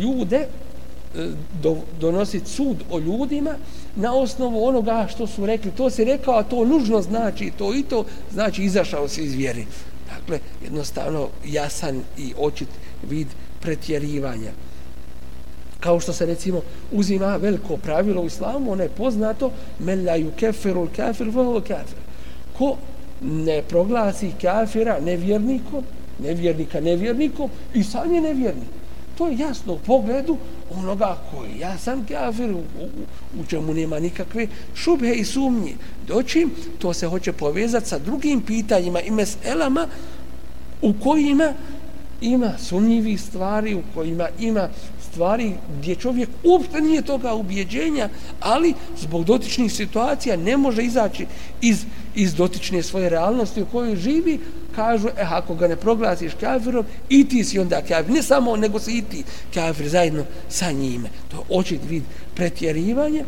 ljude 0.00 0.36
e, 0.36 0.46
do, 1.62 1.76
donositi 2.00 2.50
sud 2.50 2.76
o 2.90 2.98
ljudima 2.98 3.54
na 3.96 4.14
osnovu 4.14 4.66
onoga 4.66 5.06
što 5.10 5.26
su 5.26 5.46
rekli. 5.46 5.70
To 5.70 5.90
se 5.90 6.04
rekao, 6.04 6.34
a 6.34 6.42
to 6.42 6.64
nužno 6.64 7.02
znači 7.02 7.52
to 7.58 7.74
i 7.74 7.82
to, 7.82 8.04
znači 8.32 8.62
izašao 8.62 9.08
se 9.08 9.24
iz 9.24 9.34
vjeri. 9.34 9.66
Dakle, 10.14 10.38
jednostavno 10.62 11.28
jasan 11.44 12.02
i 12.18 12.32
očit 12.38 12.68
vid 13.10 13.26
pretjerivanja 13.60 14.65
kao 15.86 16.00
što 16.00 16.12
se 16.12 16.26
recimo 16.26 16.62
uzima 16.92 17.36
veliko 17.36 17.76
pravilo 17.76 18.22
u 18.22 18.26
islamu, 18.26 18.72
ono 18.72 18.82
je 18.82 18.88
poznato 18.88 19.50
melaju 19.78 20.30
kefiru 20.36 20.88
kafir 20.96 21.28
volo 21.28 21.60
kafir. 21.60 21.98
Ko 22.58 22.76
ne 23.22 23.62
proglasi 23.62 24.32
kafira 24.42 25.00
nevjernikom, 25.00 25.84
nevjernika 26.18 26.80
nevjernikom 26.80 27.50
i 27.74 27.84
sam 27.84 28.14
je 28.14 28.20
nevjernik. 28.20 28.68
To 29.18 29.28
je 29.28 29.38
jasno 29.38 29.72
u 29.72 29.78
pogledu 29.78 30.36
onoga 30.70 31.16
koji 31.30 31.58
ja 31.60 31.78
sam 31.78 32.06
kafir, 32.08 32.50
u, 32.50 32.58
u, 32.58 32.88
u 33.40 33.44
čemu 33.48 33.74
nema 33.74 33.98
nikakve 33.98 34.46
šubhe 34.74 35.12
i 35.12 35.24
sumnje. 35.24 35.74
Doćim, 36.06 36.50
to 36.78 36.92
se 36.92 37.06
hoće 37.06 37.32
povezati 37.32 37.88
sa 37.88 37.98
drugim 37.98 38.40
pitanjima 38.40 39.00
i 39.00 39.10
meselama 39.10 39.86
u 40.82 40.92
kojima 40.92 41.52
ima 42.20 42.52
sumnjivi 42.58 43.18
stvari, 43.18 43.74
u 43.74 43.82
kojima 43.94 44.28
ima 44.40 44.68
stvari 45.16 45.52
gdje 45.78 45.94
čovjek 45.94 46.28
uopšte 46.44 46.80
nije 46.80 47.02
toga 47.02 47.34
ubjeđenja, 47.34 48.08
ali 48.40 48.74
zbog 49.00 49.24
dotičnih 49.24 49.72
situacija 49.72 50.36
ne 50.36 50.56
može 50.56 50.82
izaći 50.84 51.26
iz, 51.60 51.84
iz 52.14 52.34
dotične 52.34 52.82
svoje 52.82 53.08
realnosti 53.08 53.62
u 53.62 53.66
kojoj 53.66 53.96
živi, 53.96 54.40
kažu, 54.74 55.08
eh, 55.08 55.24
ako 55.30 55.54
ga 55.54 55.68
ne 55.68 55.76
proglasiš 55.76 56.34
kafirom, 56.40 56.84
i 57.08 57.24
ti 57.28 57.44
si 57.44 57.58
onda 57.58 57.80
kafir. 57.80 58.10
Ne 58.10 58.22
samo, 58.22 58.56
nego 58.56 58.78
si 58.78 58.98
i 58.98 59.02
ti 59.02 59.24
kafir 59.54 59.88
zajedno 59.88 60.24
sa 60.48 60.72
njime. 60.72 61.08
To 61.30 61.36
je 61.36 61.42
očit 61.48 61.80
vid 61.88 62.02
pretjerivanja. 62.34 63.24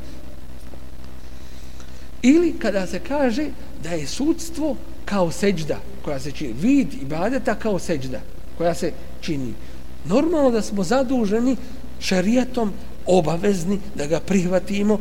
Ili 2.22 2.52
kada 2.58 2.86
se 2.86 3.00
kaže 3.00 3.46
da 3.82 3.90
je 3.90 4.06
sudstvo 4.06 4.76
kao 5.04 5.30
seđda 5.30 5.80
koja 6.04 6.20
se 6.20 6.32
čini, 6.32 6.52
vid 6.52 6.94
i 7.02 7.04
badeta 7.04 7.54
kao 7.54 7.78
seđda 7.78 8.20
koja 8.58 8.74
se 8.74 8.92
čini. 9.20 9.54
Normalno 10.04 10.50
da 10.50 10.62
smo 10.62 10.84
zaduženi 10.84 11.56
šarijatom 12.00 12.72
obavezni 13.06 13.78
da 13.94 14.06
ga 14.06 14.20
prihvatimo 14.20 14.98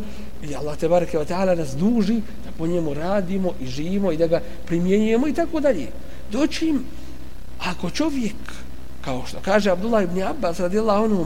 i 0.49 0.55
Allah 0.55 0.77
te 0.77 0.89
bareke 0.89 1.17
ve 1.17 1.25
taala 1.25 1.55
nas 1.55 1.75
duži 1.75 2.15
da 2.15 2.51
po 2.57 2.67
njemu 2.67 2.93
radimo 2.93 3.53
i 3.61 3.67
živimo 3.67 4.11
i 4.11 4.17
da 4.17 4.27
ga 4.27 4.41
primjenjujemo 4.65 5.27
i 5.27 5.33
tako 5.33 5.59
dalje. 5.59 5.87
Dočim, 6.31 6.83
ako 7.59 7.89
čovjek 7.89 8.35
kao 9.01 9.23
što 9.27 9.37
kaže 9.41 9.71
Abdullah 9.71 10.03
ibn 10.03 10.21
Abbas 10.21 10.59
radijallahu 10.59 11.03
anhu 11.03 11.25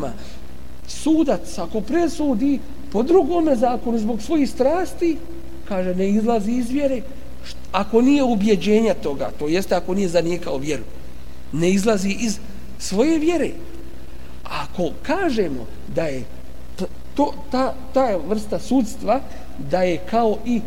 sudac 0.88 1.58
ako 1.58 1.82
presudi 1.82 2.60
po 2.92 3.04
drugom 3.04 3.56
zakonu 3.56 4.00
zbog 4.00 4.22
svojih 4.22 4.50
strasti 4.50 5.18
kaže 5.68 5.96
ne 5.96 6.10
izlazi 6.10 6.52
iz 6.52 6.70
vjere 6.70 7.02
ako 7.72 8.02
nije 8.02 8.24
ubjeđenja 8.24 8.94
toga 8.94 9.32
to 9.40 9.48
jeste 9.48 9.76
ako 9.76 9.94
nije 9.94 10.08
zanijekao 10.08 10.58
vjeru 10.58 10.84
ne 11.52 11.70
izlazi 11.70 12.10
iz 12.20 12.40
svoje 12.80 13.20
vjere. 13.20 13.52
Ako 14.52 14.90
kažemo 15.04 15.66
da 15.96 16.04
je 16.04 16.24
to, 17.16 17.34
ta, 17.52 17.74
ta 17.94 18.18
vrsta 18.28 18.60
sudstva 18.60 19.22
da 19.58 19.84
je 19.84 19.98
kao 20.10 20.38
i 20.46 20.62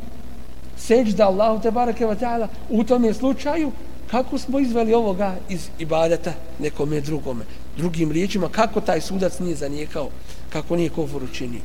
seđda 0.76 1.26
Allahu 1.26 1.62
te 1.62 1.70
barake 1.70 2.06
wa 2.06 2.16
ta'ala 2.20 2.48
u 2.70 2.84
tom 2.84 3.04
je 3.04 3.14
slučaju 3.14 3.72
kako 4.10 4.38
smo 4.38 4.58
izveli 4.58 4.94
ovoga 4.94 5.34
iz 5.48 5.68
ibadeta 5.78 6.32
nekome 6.58 7.00
drugome? 7.00 7.44
Drugim 7.76 8.12
riječima 8.12 8.48
kako 8.48 8.80
taj 8.80 9.00
sudac 9.00 9.38
nije 9.38 9.56
zanijekao 9.56 10.08
kako 10.52 10.76
nije 10.76 10.90
kofur 10.90 11.24
učinio? 11.24 11.60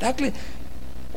Dakle 0.00 0.32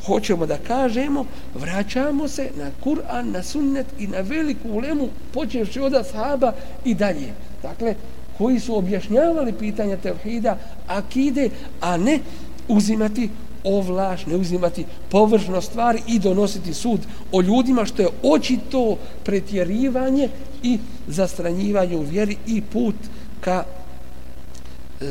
hoćemo 0.05 0.45
da 0.45 0.57
kažemo 0.57 1.25
vraćamo 1.53 2.27
se 2.27 2.49
na 2.57 2.71
Kur'an 2.83 3.31
na 3.31 3.43
sunnet 3.43 3.85
i 3.99 4.07
na 4.07 4.19
veliku 4.19 4.69
ulemu 4.69 5.09
počevši 5.33 5.79
od 5.79 5.93
ashaba 5.93 6.53
i 6.85 6.95
dalje. 6.95 7.33
Dakle 7.61 7.95
koji 8.37 8.59
su 8.59 8.77
objašnjavali 8.77 9.53
pitanja 9.53 9.97
tevhida 9.97 10.57
akide 10.87 11.49
a 11.81 11.97
ne 11.97 12.19
uzimati 12.67 13.29
ovlaš, 13.63 14.25
ne 14.25 14.35
uzimati 14.35 14.85
površno 15.09 15.61
stvari 15.61 16.01
i 16.07 16.19
donositi 16.19 16.73
sud 16.73 16.99
o 17.31 17.41
ljudima 17.41 17.85
što 17.85 18.01
je 18.01 18.09
očito 18.23 18.97
pretjerivanje 19.23 20.29
i 20.63 20.79
zastranjivanje 21.07 21.97
u 21.97 22.01
vjeri 22.01 22.37
i 22.47 22.61
put 22.61 22.95
ka, 23.41 23.63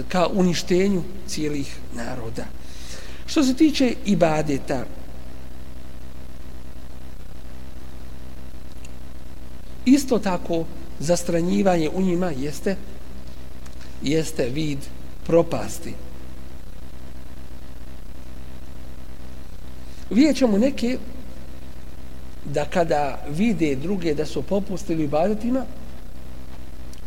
ka 0.08 0.26
uništenju 0.26 1.02
cijelih 1.26 1.76
naroda. 1.96 2.44
Što 3.26 3.44
se 3.44 3.54
tiče 3.54 3.94
ibadeta, 4.04 4.84
isto 9.84 10.18
tako 10.18 10.64
zastranjivanje 10.98 11.90
u 11.94 12.02
njima 12.02 12.30
jeste 12.30 12.76
jeste 14.02 14.48
vid 14.48 14.78
propasti. 15.26 15.94
Vidjet 20.10 20.36
ćemo 20.36 20.58
neke 20.58 20.98
da 22.44 22.64
kada 22.64 23.24
vide 23.28 23.76
druge 23.76 24.14
da 24.14 24.26
su 24.26 24.42
popustili 24.42 25.04
ibadetima 25.04 25.64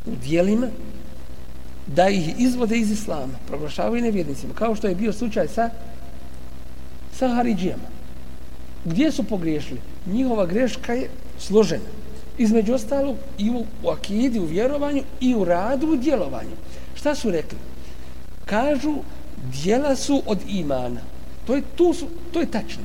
u 0.05 0.11
dijelima 0.23 0.67
da 1.87 2.09
ih 2.09 2.39
izvode 2.39 2.77
iz 2.77 2.91
islama, 2.91 3.33
proglašavaju 3.47 4.03
nevjernicima, 4.03 4.53
kao 4.53 4.75
što 4.75 4.87
je 4.87 4.95
bio 4.95 5.13
slučaj 5.13 5.47
sa 5.47 5.69
sa 7.17 7.27
Haridžijama. 7.27 7.83
Gdje 8.85 9.11
su 9.11 9.23
pogriješili? 9.23 9.79
Njihova 10.05 10.45
greška 10.45 10.93
je 10.93 11.09
složena. 11.39 11.89
Između 12.37 12.73
ostalog 12.73 13.15
i 13.37 13.49
u, 13.49 13.65
u 13.83 13.89
akidi, 13.89 14.39
u 14.39 14.45
vjerovanju 14.45 15.03
i 15.21 15.35
u 15.35 15.45
radu, 15.45 15.87
u 15.87 15.95
djelovanju. 15.95 16.55
Šta 17.05 17.15
su 17.15 17.31
rekli? 17.31 17.57
Kažu, 18.45 18.95
dijela 19.53 19.95
su 19.95 20.21
od 20.25 20.39
imana. 20.47 21.01
To 21.47 21.55
je, 21.55 21.61
tu 21.75 21.93
su, 21.93 22.07
to 22.31 22.39
je 22.39 22.51
tačno. 22.51 22.83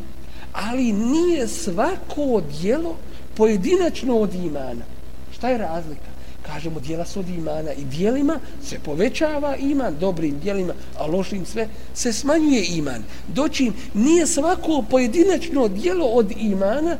Ali 0.53 0.93
nije 0.93 1.49
svako 1.49 2.43
dijelo 2.61 2.97
pojedinačno 3.35 4.17
od 4.17 4.35
imana. 4.35 4.85
Šta 5.33 5.49
je 5.49 5.59
razlika? 5.59 6.11
Kažemo, 6.43 6.81
dijela 6.81 7.07
su 7.07 7.21
od 7.21 7.29
imana 7.29 7.73
i 7.73 7.85
dijelima 7.85 8.39
se 8.65 8.79
povećava 8.79 9.57
iman 9.57 9.97
dobrim 10.01 10.39
dijelima, 10.39 10.73
a 10.99 11.07
lošim 11.07 11.47
sve 11.47 11.69
se 11.95 12.13
smanjuje 12.13 12.65
iman. 12.67 13.03
Doći 13.29 13.73
nije 13.95 14.27
svako 14.27 14.85
pojedinačno 14.91 15.69
dijelo 15.69 16.07
od 16.07 16.33
imana, 16.37 16.97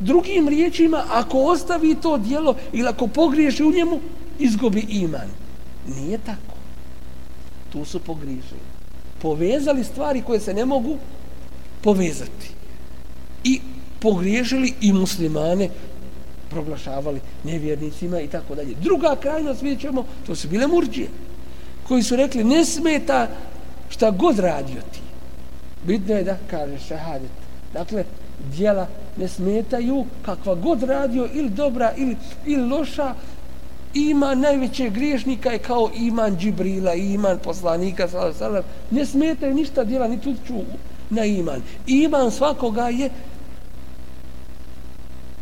drugim 0.00 0.48
riječima, 0.48 1.04
ako 1.10 1.38
ostavi 1.38 1.94
to 1.94 2.18
dijelo 2.18 2.56
ili 2.72 2.88
ako 2.88 3.06
pogriješi 3.06 3.64
u 3.64 3.72
njemu, 3.72 4.00
izgubi 4.38 4.86
iman. 4.88 5.45
Nije 5.86 6.18
tako. 6.18 6.56
Tu 7.72 7.84
su 7.84 8.00
pogriješili 8.00 8.76
povezali 9.26 9.84
stvari 9.84 10.22
koje 10.22 10.40
se 10.40 10.54
ne 10.54 10.64
mogu 10.64 10.96
povezati. 11.82 12.50
I 13.44 13.60
pogriješili 14.00 14.74
i 14.80 14.92
muslimane 14.92 15.68
proglašavali 16.50 17.20
nevjernicima 17.44 18.20
i 18.20 18.28
tako 18.28 18.54
dalje. 18.54 18.74
Druga 18.82 19.16
krajnost 19.20 19.62
vidjet 19.62 19.80
ćemo, 19.80 20.04
to 20.26 20.34
su 20.34 20.48
bile 20.48 20.66
murđije, 20.66 21.08
koji 21.88 22.02
su 22.02 22.16
rekli 22.16 22.44
ne 22.44 22.64
smeta 22.64 23.28
šta 23.88 24.10
god 24.10 24.38
radio 24.38 24.80
ti. 24.92 25.00
Bitno 25.86 26.14
je 26.14 26.24
da 26.24 26.38
kaže 26.50 26.78
šahadet. 26.78 27.30
Dakle, 27.72 28.04
dijela 28.56 28.88
ne 29.16 29.28
smetaju 29.28 30.04
kakva 30.22 30.54
god 30.54 30.82
radio 30.82 31.28
ili 31.34 31.50
dobra 31.50 31.92
ili, 31.96 32.16
ili 32.46 32.68
loša, 32.68 33.14
iman 33.94 34.40
najvećeg 34.40 34.92
griješnika 34.92 35.50
je 35.50 35.58
kao 35.58 35.90
iman 35.96 36.36
Džibrila, 36.36 36.94
iman 36.94 37.38
poslanika, 37.44 38.08
salam, 38.08 38.62
ne 38.90 39.06
smetaju 39.06 39.54
ništa 39.54 39.84
djela, 39.84 40.08
ni 40.08 40.20
tu 40.20 40.34
na 41.10 41.24
iman. 41.24 41.62
Iman 41.86 42.30
svakoga 42.30 42.88
je 42.88 43.10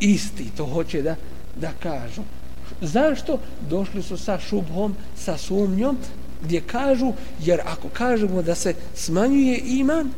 isti, 0.01 0.51
to 0.57 0.67
hoće 0.67 1.03
da, 1.03 1.17
da 1.57 1.71
kažu. 1.83 2.23
Zašto? 2.81 3.39
Došli 3.71 4.03
su 4.03 4.17
sa 4.17 4.39
šubhom, 4.39 4.95
sa 5.17 5.37
sumnjom, 5.39 5.99
gdje 6.43 6.61
kažu, 6.61 7.13
jer 7.41 7.61
ako 7.61 7.89
kažemo 7.89 8.43
da 8.43 8.55
se 8.55 8.75
smanjuje 8.95 9.61
iman, 9.65 10.11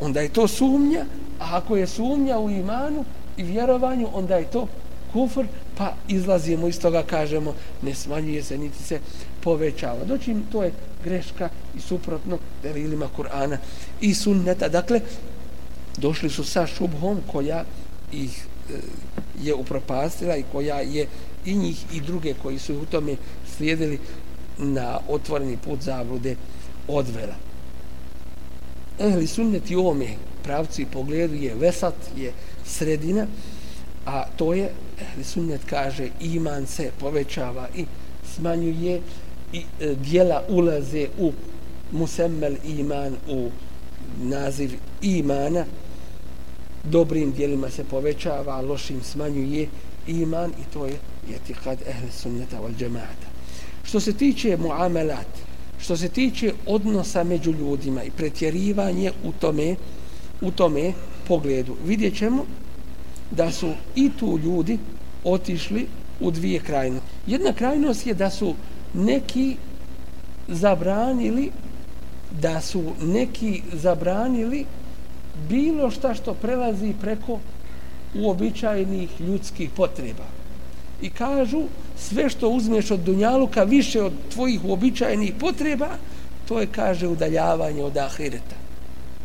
onda 0.00 0.20
je 0.20 0.28
to 0.28 0.48
sumnja, 0.48 1.04
a 1.38 1.56
ako 1.56 1.76
je 1.76 1.86
sumnja 1.86 2.38
u 2.38 2.50
imanu 2.50 3.04
i 3.36 3.42
vjerovanju, 3.42 4.08
onda 4.12 4.36
je 4.36 4.50
to 4.50 4.66
kufr, 5.12 5.44
pa 5.76 5.94
izlazimo 6.08 6.68
iz 6.68 6.80
toga, 6.80 7.02
kažemo, 7.02 7.54
ne 7.82 7.94
smanjuje 7.94 8.42
se, 8.42 8.58
niti 8.58 8.82
se 8.82 9.00
povećava. 9.40 10.04
Doći 10.04 10.36
to 10.52 10.62
je 10.62 10.72
greška 11.04 11.48
i 11.76 11.80
suprotno 11.80 12.38
delilima 12.62 13.08
Kur'ana 13.16 13.56
i 14.00 14.14
sunneta. 14.14 14.68
Dakle, 14.68 15.00
došli 15.96 16.30
su 16.30 16.44
sa 16.44 16.66
šubhom 16.66 17.20
koja 17.26 17.64
ih 18.12 18.46
e, 18.70 18.72
je 19.42 19.54
upropastila 19.54 20.36
i 20.36 20.44
koja 20.52 20.80
je 20.80 21.06
i 21.44 21.54
njih 21.54 21.84
i 21.94 22.00
druge 22.00 22.34
koji 22.42 22.58
su 22.58 22.74
u 22.74 22.86
tome 22.86 23.16
slijedili 23.56 23.98
na 24.58 24.98
otvoreni 25.08 25.56
put 25.56 25.82
zavlude 25.82 26.36
odvela. 26.88 27.34
Ehli 28.98 29.26
sunneti 29.26 29.76
u 29.76 29.80
ovome 29.80 30.06
pravcu 30.42 30.82
i 30.82 30.86
pogledu 30.86 31.34
je 31.34 31.54
vesat, 31.54 31.94
je 32.16 32.32
sredina, 32.66 33.26
a 34.06 34.24
to 34.36 34.54
je 34.54 34.70
ehli 35.00 35.24
sunnet 35.24 35.60
kaže 35.66 36.08
iman 36.20 36.66
se 36.66 36.90
povećava 37.00 37.68
i 37.74 37.84
smanjuje 38.34 39.00
i 39.52 39.62
e, 39.80 39.94
dijela 39.94 40.42
ulaze 40.48 41.08
u 41.18 41.32
musemmel 41.92 42.54
iman 42.64 43.16
u 43.28 43.50
naziv 44.22 44.70
imana. 45.02 45.64
Dobrim 46.84 47.32
dijelima 47.32 47.70
se 47.70 47.84
povećava 47.84 48.60
lošim 48.60 49.02
smanjuje 49.02 49.68
iman 50.06 50.50
i 50.50 50.72
to 50.72 50.86
je 50.86 50.98
jetikad 51.30 51.78
ehli 51.86 52.10
sunneta 52.10 52.60
wal 52.60 52.76
džemata 52.78 53.26
što 53.84 54.00
se 54.00 54.12
tiče 54.12 54.56
muamelat 54.56 55.26
što 55.78 55.96
se 55.96 56.08
tiče 56.08 56.52
odnosa 56.66 57.24
među 57.24 57.52
ljudima 57.52 58.02
i 58.02 58.10
pretjerivanje 58.10 59.12
u 59.24 59.32
tome 59.32 59.76
u 60.40 60.50
tome 60.50 60.92
pogledu 61.28 61.76
vidjet 61.86 62.18
ćemo 62.18 62.46
da 63.30 63.52
su 63.52 63.72
i 63.94 64.10
tu 64.18 64.38
ljudi 64.38 64.78
otišli 65.24 65.86
u 66.20 66.30
dvije 66.30 66.60
krajnosti. 66.60 67.08
Jedna 67.26 67.52
krajnost 67.52 68.06
je 68.06 68.14
da 68.14 68.30
su 68.30 68.54
neki 68.94 69.56
zabranili 70.48 71.50
da 72.40 72.60
su 72.60 72.82
neki 73.02 73.62
zabranili 73.72 74.64
bilo 75.48 75.90
šta 75.90 76.14
što 76.14 76.34
prelazi 76.34 76.94
preko 77.00 77.38
uobičajenih 78.14 79.20
ljudskih 79.20 79.70
potreba. 79.70 80.24
I 81.02 81.10
kažu, 81.10 81.62
sve 81.98 82.30
što 82.30 82.48
uzmeš 82.48 82.90
od 82.90 83.00
Dunjaluka 83.00 83.62
više 83.62 84.02
od 84.02 84.12
tvojih 84.32 84.64
uobičajenih 84.64 85.32
potreba, 85.40 85.88
to 86.48 86.60
je, 86.60 86.66
kaže, 86.66 87.08
udaljavanje 87.08 87.82
od 87.82 87.96
ahireta. 87.96 88.56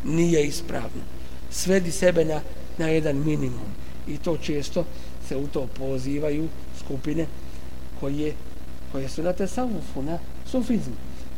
Nije 0.04 0.48
ispravno. 0.48 1.04
Svedi 1.52 1.92
sebe 1.92 2.26
na, 2.26 2.42
na 2.78 2.88
jedan 2.88 3.16
minimum 3.16 3.81
i 4.08 4.18
to 4.18 4.38
često 4.38 4.86
se 5.28 5.38
u 5.38 5.48
to 5.48 5.68
pozivaju 5.78 6.48
skupine 6.80 7.26
koje, 8.00 8.34
koje 8.92 9.10
su 9.10 9.24
na 9.24 9.34
tesavufu, 9.34 10.02
na 10.02 10.18
sufizmu. 10.46 10.94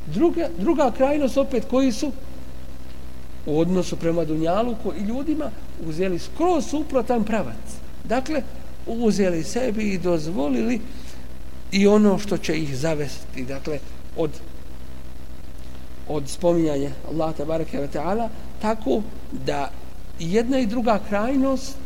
Druga, 0.07 0.49
druga 0.57 0.91
krajnost 0.91 1.38
opet 1.38 1.66
koji 1.70 1.91
su 1.91 2.11
u 3.45 3.59
odnosu 3.59 3.95
prema 3.95 4.26
Dunjaluku 4.26 4.93
i 4.93 5.03
ljudima 5.03 5.51
uzeli 5.88 6.20
skroz 6.20 6.66
suprotan 6.66 7.24
pravac. 7.24 7.78
Dakle, 8.03 8.41
uzeli 8.88 9.43
sebi 9.43 9.84
i 9.84 9.97
dozvolili 9.97 10.82
i 11.72 11.88
ono 11.88 12.20
što 12.20 12.38
će 12.38 12.57
ih 12.57 12.78
zavesti, 12.78 13.45
dakle, 13.45 13.80
od 14.18 14.32
od 16.07 16.30
spominjanja 16.30 16.91
Allah 17.09 17.36
tabaraka 17.36 17.78
wa 17.78 17.88
ta'ala, 17.88 18.30
tako 18.61 19.01
da 19.32 19.72
jedna 20.20 20.59
i 20.59 20.66
druga 20.66 20.99
krajnost 21.09 21.78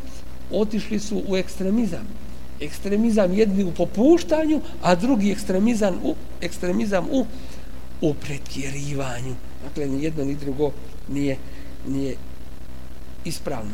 otišli 0.52 1.00
su 1.00 1.24
u 1.28 1.38
ekstremizam 1.38 2.08
ekstremizam 2.62 3.34
jedni 3.34 3.64
u 3.64 3.72
popuštanju, 3.72 4.62
a 4.82 4.96
drugi 4.96 5.32
ekstremizam 5.32 6.00
u, 6.04 6.16
ekstremizam 6.42 7.08
u, 7.12 7.26
u 8.02 8.14
pretjerivanju. 8.14 9.36
Dakle, 9.64 9.88
ni 9.88 10.04
jedno 10.04 10.26
ni 10.26 10.36
drugo 10.36 10.72
nije, 11.10 11.38
nije 11.88 12.16
ispravno. 13.26 13.72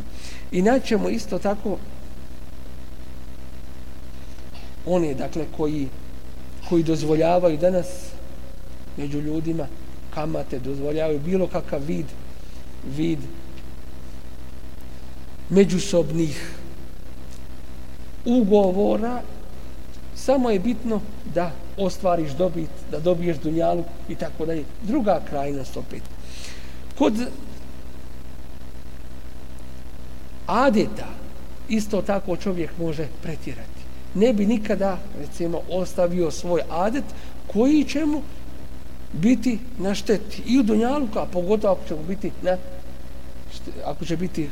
I 0.52 0.62
naćemo 0.62 1.10
isto 1.10 1.40
tako 1.40 1.78
oni, 4.86 5.16
dakle, 5.16 5.46
koji, 5.58 5.88
koji 6.70 6.84
dozvoljavaju 6.84 7.58
danas 7.58 7.88
među 8.98 9.22
ljudima 9.22 9.68
kamate, 10.14 10.60
dozvoljavaju 10.60 11.20
bilo 11.20 11.48
kakav 11.48 11.82
vid, 11.82 12.06
vid 12.98 13.20
međusobnih 15.50 16.63
ugovora, 18.26 19.22
samo 20.16 20.50
je 20.50 20.60
bitno 20.60 21.02
da 21.36 21.52
ostvariš 21.78 22.32
dobit, 22.32 22.70
da 22.92 23.00
dobiješ 23.00 23.38
dunjalu 23.38 23.84
i 24.10 24.16
tako 24.16 24.46
dalje. 24.46 24.64
Druga 24.82 25.22
krajnost 25.30 25.78
opet. 25.78 26.02
Kod 26.98 27.14
adeta 30.48 31.08
isto 31.70 32.02
tako 32.02 32.38
čovjek 32.38 32.78
može 32.80 33.08
pretjerati. 33.24 33.84
Ne 34.16 34.34
bi 34.34 34.46
nikada, 34.46 34.98
recimo, 35.20 35.62
ostavio 35.70 36.32
svoj 36.32 36.62
adet 36.70 37.04
koji 37.48 37.84
će 37.84 38.06
mu 38.06 38.22
biti 39.14 39.60
na 39.80 39.96
šteti 39.96 40.42
i 40.46 40.60
u 40.60 40.64
dunjalu, 40.64 41.08
a 41.16 41.26
pogotovo 41.26 41.74
ako 41.74 41.88
će 41.88 41.96
biti 42.08 42.32
na 42.42 42.58
ako 43.86 44.06
će 44.06 44.18
biti 44.18 44.50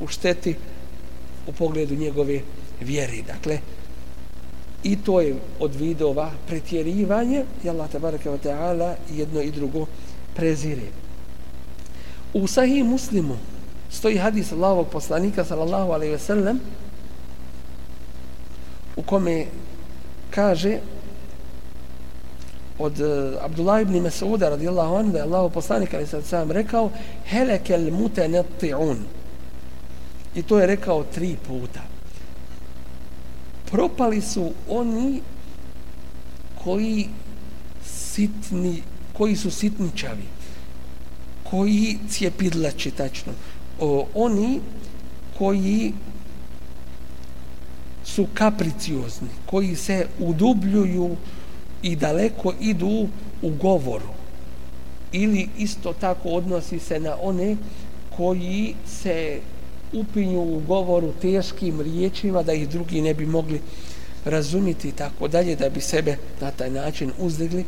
u 0.00 0.06
šteti 0.06 0.56
u 1.46 1.52
pogledu 1.52 1.94
njegove 1.94 2.40
vjere. 2.80 3.22
Dakle, 3.26 3.58
i 4.82 4.96
to 4.96 5.20
je 5.20 5.36
od 5.58 5.74
vidova 5.74 6.30
pretjerivanje 6.46 7.44
i 7.64 7.68
Allah 7.68 7.90
tabaraka 7.90 8.30
wa 8.30 8.38
ta'ala 8.38 8.94
jedno 9.10 9.42
i 9.42 9.50
drugo 9.50 9.86
prezire. 10.34 10.88
U 12.34 12.46
sahih 12.46 12.84
muslimu 12.84 13.36
stoji 13.90 14.18
hadis 14.18 14.52
Allahovog 14.52 14.88
poslanika 14.88 15.44
sallallahu 15.44 15.92
alaihi 15.92 16.12
ve 16.12 16.18
sellem 16.18 16.60
u 18.96 19.02
kome 19.02 19.46
kaže 20.30 20.78
od 22.78 23.00
uh, 23.00 23.44
Abdullah 23.44 23.82
ibn 23.82 24.00
Mas'uda 24.02 24.50
radijallahu 24.50 24.94
anhu 24.96 25.12
da 25.12 25.18
je 25.18 25.24
Allahov 25.24 25.50
poslanik 25.50 25.94
alaihi 25.94 26.10
sallam 26.10 26.50
rekao 26.50 26.90
helekel 27.24 27.90
mutanatti'un 27.90 28.96
i 30.34 30.42
to 30.42 30.58
je 30.58 30.66
rekao 30.66 31.04
tri 31.04 31.36
puta. 31.46 31.80
Propali 33.70 34.20
su 34.20 34.52
oni 34.68 35.20
koji 36.64 37.08
sitni 37.84 38.82
koji 39.12 39.36
su 39.36 39.50
sitničavi 39.50 40.34
koji 41.54 41.98
cjepidlači, 42.10 42.90
tačno. 42.90 43.32
O, 43.80 44.06
oni 44.14 44.60
koji 45.38 45.92
su 48.04 48.26
kapriciozni 48.34 49.28
koji 49.46 49.76
se 49.76 50.06
udubljuju 50.18 51.16
i 51.82 51.96
daleko 51.96 52.52
idu 52.60 53.08
u 53.42 53.50
govoru. 53.50 54.08
Ili 55.12 55.48
isto 55.58 55.92
tako 55.92 56.28
odnosi 56.28 56.78
se 56.78 57.00
na 57.00 57.16
one 57.20 57.56
koji 58.16 58.74
se 58.86 59.40
upinju 59.94 60.40
u 60.40 60.62
govoru 60.66 61.12
teškim 61.22 61.80
riječima 61.80 62.42
da 62.42 62.52
ih 62.52 62.68
drugi 62.68 63.00
ne 63.00 63.14
bi 63.14 63.26
mogli 63.26 63.60
razumiti 64.24 64.88
i 64.88 64.92
tako 64.92 65.28
dalje 65.28 65.56
da 65.56 65.68
bi 65.68 65.80
sebe 65.80 66.16
na 66.40 66.50
taj 66.50 66.70
način 66.70 67.12
uzdigli 67.18 67.64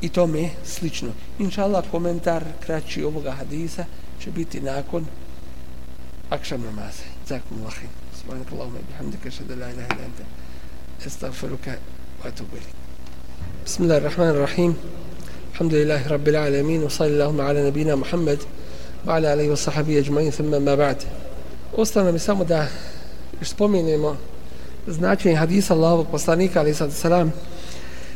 i 0.00 0.08
tome 0.08 0.50
slično. 0.64 1.08
Inša 1.38 1.64
Allah, 1.64 1.84
komentar 1.90 2.44
kraći 2.66 3.04
ovoga 3.04 3.30
hadisa 3.32 3.84
će 4.20 4.30
biti 4.30 4.60
nakon 4.60 5.06
akšam 6.30 6.62
namaze. 6.62 7.02
Zakum 7.26 7.62
lahim. 7.64 7.88
Subhanak 8.20 8.52
Allahumma 8.52 8.78
bihamdika 8.88 9.30
šada 9.30 9.54
la 9.54 9.70
ilaha 9.70 9.94
ila 9.94 10.04
anta. 10.04 10.24
Estagfiruka 11.06 11.70
wa 12.22 12.28
atubu 12.28 12.56
ilik. 12.56 12.74
Bismillahirrahmanirrahim. 13.64 14.74
Alhamdulillahi 15.52 16.08
rabbil 16.08 16.36
alamin 16.36 16.82
wa 16.82 16.90
sallallahu 16.90 17.40
ala 17.40 17.62
nabina 17.62 17.96
Muhammad 17.96 18.38
wa 19.06 19.16
ala 19.16 19.32
alihi 19.32 19.50
wa 19.50 19.56
sahbihi 19.56 19.98
ajma'in 19.98 20.32
thumma 20.32 20.60
ma 20.60 20.76
ba'd. 20.76 21.17
Ostane 21.76 22.12
mi 22.12 22.18
samo 22.18 22.44
da 22.44 22.66
spomenemo 23.42 24.16
značenje 24.86 25.36
hadisa 25.36 25.74
Allahovog 25.74 26.06
poslanika 26.10 26.60
alejhi 26.60 26.90
salam 26.90 27.32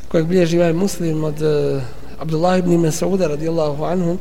kojeg 0.09 0.26
bilježi 0.26 0.59
ovaj 0.59 0.72
muslim 0.72 1.24
od 1.24 1.42
uh, 1.42 1.82
Abdullah 2.18 2.59
ibn 2.59 2.70
Mas'uda 2.70 3.28
radijallahu 3.28 3.84
anhu 3.84 4.18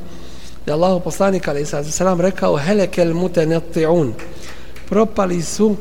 da 0.66 0.74
Allah 0.74 1.02
poslanik 1.04 1.48
alejhi 1.48 1.66
salam 1.92 2.22
rekao 2.22 2.58
helekel 2.58 3.14
mutanatti'un 3.14 4.12
propali 4.90 5.42
su 5.42 5.76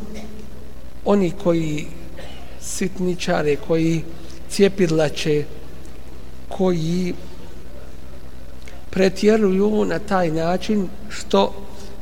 oni 1.04 1.32
koji 1.42 1.86
sitničare 2.60 3.56
koji 3.56 4.04
cijepidlače 4.50 5.44
koji 6.48 7.14
pretjeruju 8.90 9.84
na 9.84 9.98
taj 9.98 10.30
način 10.30 10.88
što 11.08 11.52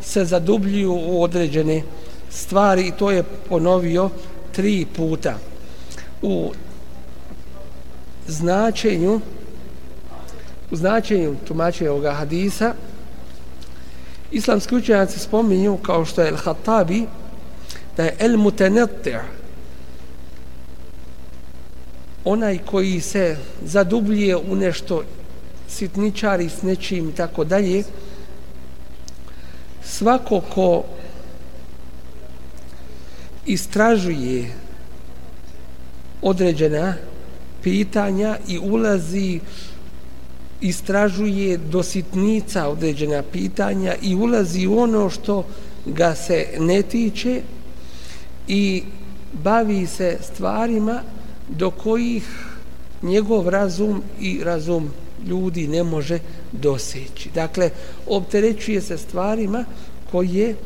se 0.08 0.24
zadubljuju 0.24 0.92
u 0.92 1.22
određene 1.22 1.82
stvari 2.30 2.88
i 2.88 2.92
to 2.98 3.10
je 3.10 3.22
ponovio 3.22 4.10
tri 4.52 4.86
puta. 4.96 5.38
U 6.22 6.52
značenju 8.26 9.20
u 10.70 10.76
značenju 10.76 11.36
tumačenja 11.48 11.90
ovoga 11.90 12.12
hadisa 12.12 12.74
islamski 14.30 14.76
učenjaci 14.76 15.18
spominju 15.18 15.76
kao 15.76 16.04
što 16.04 16.22
je 16.22 16.32
El-Hatabi 16.32 17.06
da 17.96 18.04
je 18.04 18.16
El-Mutenettir 18.18 19.18
onaj 22.24 22.58
koji 22.58 23.00
se 23.00 23.36
zadubljuje 23.64 24.36
u 24.36 24.56
nešto 24.56 25.02
sitničari 25.68 26.48
s 26.48 26.62
nečim 26.62 27.08
i 27.08 27.12
tako 27.12 27.44
dalje 27.44 27.84
svako 29.88 30.40
ko 30.40 30.84
istražuje 33.46 34.54
određena 36.22 36.94
pitanja 37.62 38.36
i 38.48 38.58
ulazi 38.58 39.40
istražuje 40.60 41.56
do 41.56 41.82
sitnica 41.82 42.68
određena 42.68 43.22
pitanja 43.22 43.94
i 44.02 44.14
ulazi 44.14 44.66
u 44.66 44.78
ono 44.78 45.10
što 45.10 45.44
ga 45.86 46.14
se 46.14 46.46
ne 46.58 46.82
tiče 46.82 47.42
i 48.48 48.82
bavi 49.32 49.86
se 49.86 50.18
stvarima 50.22 51.02
do 51.48 51.70
kojih 51.70 52.24
njegov 53.02 53.48
razum 53.48 54.02
i 54.20 54.40
razum 54.44 54.90
ljudi 55.26 55.68
ne 55.68 55.82
može 55.82 56.18
doseći. 56.52 57.30
Dakle, 57.34 57.70
opterećuje 58.06 58.80
se 58.80 58.98
stvarima 58.98 59.64
koje, 60.10 60.56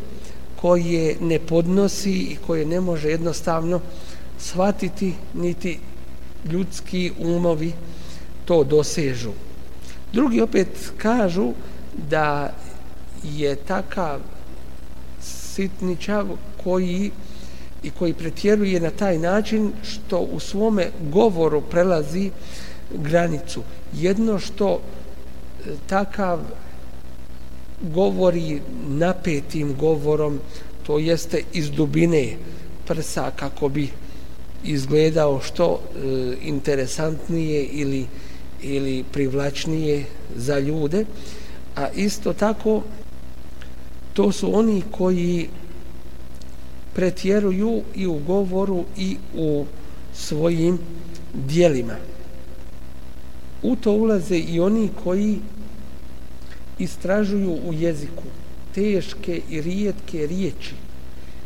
koje 0.61 1.17
ne 1.21 1.39
podnosi 1.39 2.13
i 2.13 2.37
koje 2.47 2.67
ne 2.67 2.81
može 2.81 3.11
jednostavno 3.11 3.81
shvatiti 4.39 5.15
niti 5.35 5.79
ljudski 6.51 7.13
umovi 7.19 7.73
to 8.45 8.65
dosežu. 8.65 9.31
Drugi 10.13 10.41
opet 10.41 10.93
kažu 10.97 11.53
da 12.11 12.55
je 13.23 13.57
takav 13.57 14.21
sitničav 15.21 16.27
koji 16.65 17.11
i 17.83 17.91
koji 17.91 18.15
pretjeruje 18.15 18.81
na 18.81 18.91
taj 18.91 19.19
način 19.19 19.73
što 19.83 20.19
u 20.19 20.41
svome 20.41 20.91
govoru 21.13 21.61
prelazi 21.61 22.31
granicu. 22.95 23.63
Jedno 23.93 24.39
što 24.39 24.81
takav 25.87 26.41
govori 27.81 28.61
napetim 28.89 29.75
govorom, 29.75 30.41
to 30.87 30.99
jeste 30.99 31.43
iz 31.53 31.71
dubine 31.71 32.37
prsa 32.87 33.31
kako 33.37 33.69
bi 33.69 33.89
izgledao 34.65 35.41
što 35.41 35.81
e, 35.81 36.37
interesantnije 36.43 37.65
ili 37.65 38.07
ili 38.63 39.05
privlačnije 39.13 40.05
za 40.37 40.59
ljude, 40.59 41.05
a 41.77 41.89
isto 41.91 42.33
tako 42.33 42.83
to 44.13 44.33
su 44.33 44.59
oni 44.59 44.83
koji 44.91 45.49
pretjeruju 46.95 47.83
i 47.95 48.07
u 48.07 48.15
govoru 48.15 48.85
i 48.97 49.17
u 49.35 49.65
svojim 50.15 50.79
dijelima. 51.35 51.97
U 53.63 53.77
to 53.77 53.93
ulaze 53.93 54.39
i 54.39 54.61
oni 54.61 54.89
koji 55.05 55.39
istražuju 56.83 57.59
u 57.67 57.73
jeziku 57.73 58.23
teške 58.75 59.41
i 59.51 59.61
rijetke 59.61 60.27
riječi 60.27 60.75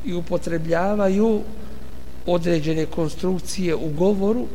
i 0.04 0.14
upotrebljavaju 0.14 1.40
određene 2.26 2.86
konstrukcije 2.86 3.74
u 3.74 3.88
govoru 3.88 4.46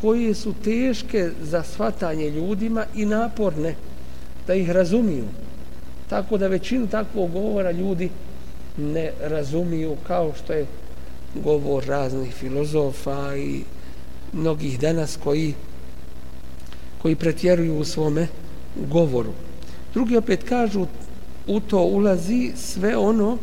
koje 0.00 0.34
su 0.34 0.54
teške 0.64 1.30
za 1.42 1.62
shvatanje 1.62 2.30
ljudima 2.30 2.84
i 2.94 3.06
naporne 3.06 3.74
da 4.46 4.54
ih 4.54 4.70
razumiju. 4.70 5.24
Tako 6.08 6.38
da 6.38 6.46
većinu 6.46 6.86
takvog 6.86 7.32
govora 7.32 7.70
ljudi 7.70 8.10
ne 8.76 9.12
razumiju 9.20 9.96
kao 10.06 10.32
što 10.34 10.52
je 10.52 10.66
govor 11.34 11.84
raznih 11.86 12.34
filozofa 12.34 13.36
i 13.36 13.62
mnogih 14.32 14.80
danas 14.80 15.18
koji 15.24 15.54
koji 17.02 17.14
pretjeruju 17.16 17.78
u 17.78 17.84
svome 17.84 18.26
govoru. 18.76 19.32
Drugi 19.94 20.16
opet 20.16 20.48
kažu 20.48 20.86
u 21.46 21.60
to 21.60 21.82
ulazi 21.82 22.52
sve 22.56 22.96
ono 22.96 23.38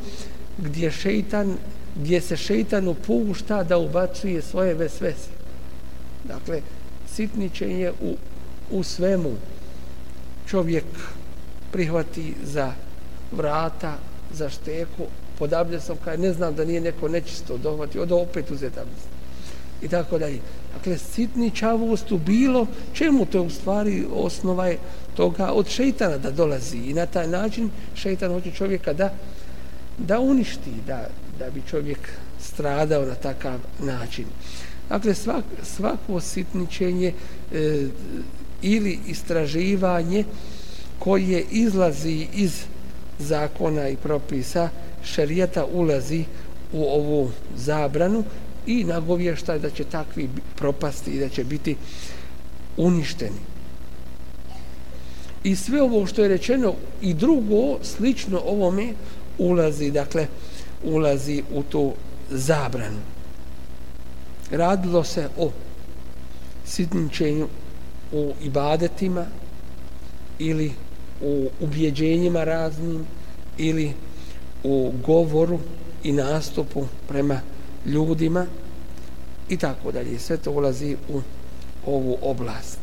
gdje 0.58 0.91
šeitan 0.91 1.58
gdje 2.02 2.22
se 2.22 2.38
šeitan 2.38 2.88
upušta 2.88 3.64
da 3.64 3.78
ubacuje 3.78 4.41
svoje 4.41 4.74
vesvese. 4.74 5.30
Dakle, 6.24 6.62
sitničenje 7.14 7.91
u, 8.02 8.16
u 8.72 8.84
svemu 8.84 9.32
čovjek 10.48 10.86
prihvati 11.72 12.34
za 12.43 12.74
vrata, 13.32 13.98
za 14.34 14.50
šteku, 14.50 15.04
podablje 15.39 15.80
sam 15.80 15.98
kaj 16.04 16.18
ne 16.18 16.34
znam 16.34 16.56
da 16.56 16.66
nije 16.66 16.82
neko 16.82 17.08
nečisto 17.08 17.58
dohvati, 17.58 18.00
od 18.00 18.12
opet 18.12 18.52
uzeta 18.52 18.84
i 19.82 19.88
tako 19.88 20.17
dalje. 20.17 20.39
Dakle, 20.73 20.97
sitničavost 20.97 22.11
u 22.11 22.17
bilo 22.17 22.67
čemu 22.93 23.25
to 23.25 23.43
u 23.43 23.49
stvari 23.49 24.05
osnova 24.13 24.67
je 24.67 24.78
toga 25.15 25.51
od 25.51 25.69
šeitana 25.69 26.17
da 26.17 26.32
dolazi 26.32 26.78
i 26.78 26.93
na 26.93 27.05
taj 27.05 27.28
način 27.28 27.69
šeitan 27.95 28.32
hoće 28.32 28.51
čovjeka 28.51 28.93
da 28.93 29.13
da 29.97 30.19
uništi, 30.19 30.71
da, 30.88 31.07
da 31.39 31.49
bi 31.49 31.61
čovjek 31.69 31.99
stradao 32.39 33.05
na 33.05 33.15
takav 33.15 33.59
način. 33.80 34.25
Dakle, 34.89 35.13
svak, 35.13 35.43
svako 35.63 36.19
sitničenje 36.19 37.13
e, 37.53 37.88
ili 38.61 38.99
istraživanje 39.07 40.23
koje 40.99 41.45
izlazi 41.51 42.28
iz 42.34 42.63
zakona 43.19 43.89
i 43.89 43.95
propisa 43.95 44.69
šerijata 45.03 45.65
ulazi 45.65 46.25
u 46.73 46.84
ovu 46.84 47.32
zabranu 47.55 48.23
i 48.68 48.84
nagovještaj 48.84 49.59
da 49.59 49.70
će 49.70 49.84
takvi 49.84 50.30
propasti 50.55 51.11
i 51.11 51.20
da 51.20 51.30
će 51.30 51.43
biti 51.43 51.76
uništeni. 52.78 53.39
I 55.43 55.55
sve 55.55 55.82
ovo 55.82 56.05
što 56.05 56.22
je 56.22 56.28
rečeno 56.28 56.74
i 57.01 57.13
drugo 57.13 57.84
slično 57.84 58.41
ovome 58.45 58.93
ulazi, 59.38 59.91
dakle, 59.91 60.28
ulazi 60.84 61.43
u 61.53 61.63
tu 61.63 61.93
zabranu. 62.30 62.99
Radilo 64.51 65.03
se 65.03 65.30
o 65.38 65.51
sitničenju 66.65 67.47
u 68.11 68.34
ibadetima 68.43 69.26
ili 70.39 70.72
u 71.22 71.49
ubjeđenjima 71.59 72.43
raznim 72.43 73.05
ili 73.57 73.93
u 74.63 74.93
govoru 75.05 75.59
i 76.03 76.11
nastupu 76.11 76.86
prema 77.07 77.41
ljudima 77.88 78.46
i 79.50 79.58
tako 79.58 79.92
dalje. 79.92 80.20
Sve 80.20 80.38
to 80.38 80.52
ulazi 80.52 80.98
u 81.10 81.22
ovu 81.86 82.18
oblast. 82.22 82.80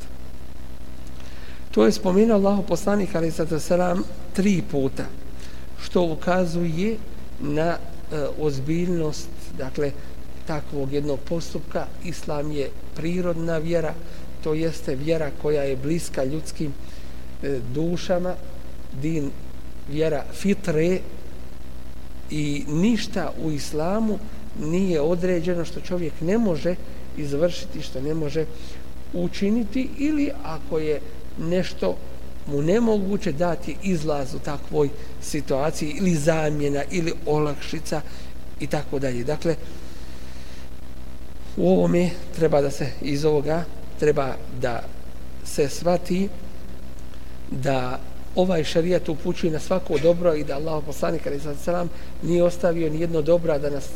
To 1.71 1.85
je 1.85 1.93
spomenuo 1.93 2.37
Allah 2.37 2.59
poslanik 2.69 3.15
ali 3.15 3.31
sada 3.31 3.61
selam 3.61 4.05
tri 4.33 4.63
puta 4.71 5.05
što 5.83 6.03
ukazuje 6.03 6.97
na 7.41 7.69
e, 7.69 7.79
ozbiljnost 8.39 9.29
dakle 9.59 9.93
takvog 10.47 10.93
jednog 10.93 11.21
postupka 11.21 11.87
islam 12.05 12.53
je 12.53 12.71
prirodna 12.97 13.59
vjera 13.59 13.95
to 14.45 14.55
jeste 14.55 14.95
vjera 14.95 15.31
koja 15.43 15.63
je 15.63 15.77
bliska 15.77 16.25
ljudskim 16.25 16.73
e, 17.43 17.61
dušama 17.75 18.35
din 19.03 19.31
vjera 19.89 20.25
fitre 20.33 20.99
i 22.31 22.65
ništa 22.69 23.33
u 23.43 23.51
islamu 23.51 24.19
nije 24.61 25.01
određeno 25.01 25.65
što 25.65 25.81
čovjek 25.81 26.13
ne 26.21 26.39
može 26.39 26.75
izvršiti, 27.17 27.83
što 27.83 28.01
ne 28.01 28.15
može 28.15 28.47
učiniti 29.13 29.89
ili 29.99 30.31
ako 30.43 30.79
je 30.79 31.01
nešto 31.39 31.97
mu 32.47 32.63
nemoguće 32.63 33.33
dati 33.33 33.77
izlaz 33.83 34.35
u 34.35 34.39
takvoj 34.39 34.89
situaciji 35.23 35.95
ili 35.99 36.15
zamjena 36.15 36.83
ili 36.91 37.13
olakšica 37.27 38.01
i 38.61 38.67
tako 38.67 38.99
dalje. 38.99 39.25
Dakle, 39.25 39.57
u 41.57 41.71
ovome 41.71 42.11
treba 42.37 42.61
da 42.61 42.71
se 42.71 42.87
iz 43.03 43.25
ovoga 43.25 43.65
treba 43.99 44.35
da 44.61 44.83
se 45.45 45.69
svati 45.69 46.29
da 47.51 48.01
ovaj 48.35 48.65
šarijat 48.65 49.09
upućuje 49.09 49.53
na 49.53 49.59
svako 49.59 49.99
dobro 49.99 50.35
i 50.35 50.45
da 50.45 50.57
Allah 50.57 50.85
poslanik 50.87 51.27
ali 51.27 51.41
sad 51.65 51.89
nije 52.23 52.45
ostavio 52.45 52.91
ni 52.91 53.01
jedno 53.01 53.23
dobro 53.23 53.59
da 53.59 53.71
nas 53.71 53.89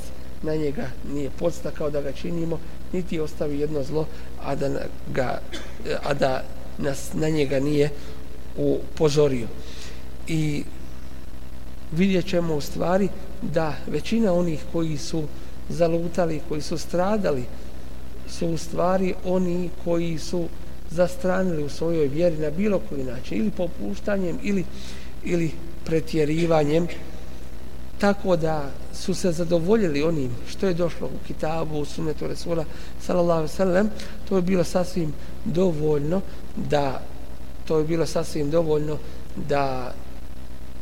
na 0.42 0.54
njega 0.54 0.90
nije 1.12 1.30
podstakao 1.30 1.90
da 1.90 2.00
ga 2.00 2.12
činimo 2.12 2.58
niti 2.92 3.20
ostavi 3.20 3.60
jedno 3.60 3.82
zlo 3.82 4.06
a 4.42 4.54
da, 4.54 4.68
ga, 5.14 5.40
a 6.02 6.14
da 6.14 6.44
nas 6.78 7.12
na 7.14 7.28
njega 7.28 7.60
nije 7.60 7.90
upozorio. 8.56 9.46
I 10.28 10.64
vidjet 11.92 12.26
ćemo 12.26 12.54
u 12.54 12.60
stvari 12.60 13.08
da 13.42 13.74
većina 13.86 14.32
onih 14.32 14.60
koji 14.72 14.96
su 14.96 15.24
zalutali, 15.68 16.40
koji 16.48 16.62
su 16.62 16.78
stradali 16.78 17.44
su 18.28 18.48
u 18.48 18.58
stvari 18.58 19.14
oni 19.24 19.70
koji 19.84 20.18
su 20.18 20.48
zastranili 20.90 21.64
u 21.64 21.68
svojoj 21.68 22.08
vjeri 22.08 22.36
na 22.36 22.50
bilo 22.50 22.78
koji 22.88 23.04
način 23.04 23.38
ili 23.38 23.50
popuštanjem 23.50 24.38
ili, 24.42 24.64
ili 25.24 25.50
pretjerivanjem 25.84 26.86
tako 27.98 28.36
da 28.36 28.70
su 28.94 29.14
se 29.14 29.32
zadovoljili 29.32 30.02
onim 30.02 30.30
što 30.48 30.66
je 30.66 30.74
došlo 30.74 31.06
u 31.06 31.26
kitabu, 31.26 31.78
u 31.78 31.84
sunnetu 31.84 32.26
Resula 32.26 32.64
sallallahu 33.00 33.48
sallam, 33.48 33.90
to 34.28 34.36
je 34.36 34.42
bilo 34.42 34.64
sasvim 34.64 35.12
dovoljno 35.44 36.20
da 36.56 37.02
to 37.64 37.78
je 37.78 37.84
bilo 37.84 38.06
sasvim 38.06 38.50
dovoljno 38.50 38.98
da 39.48 39.94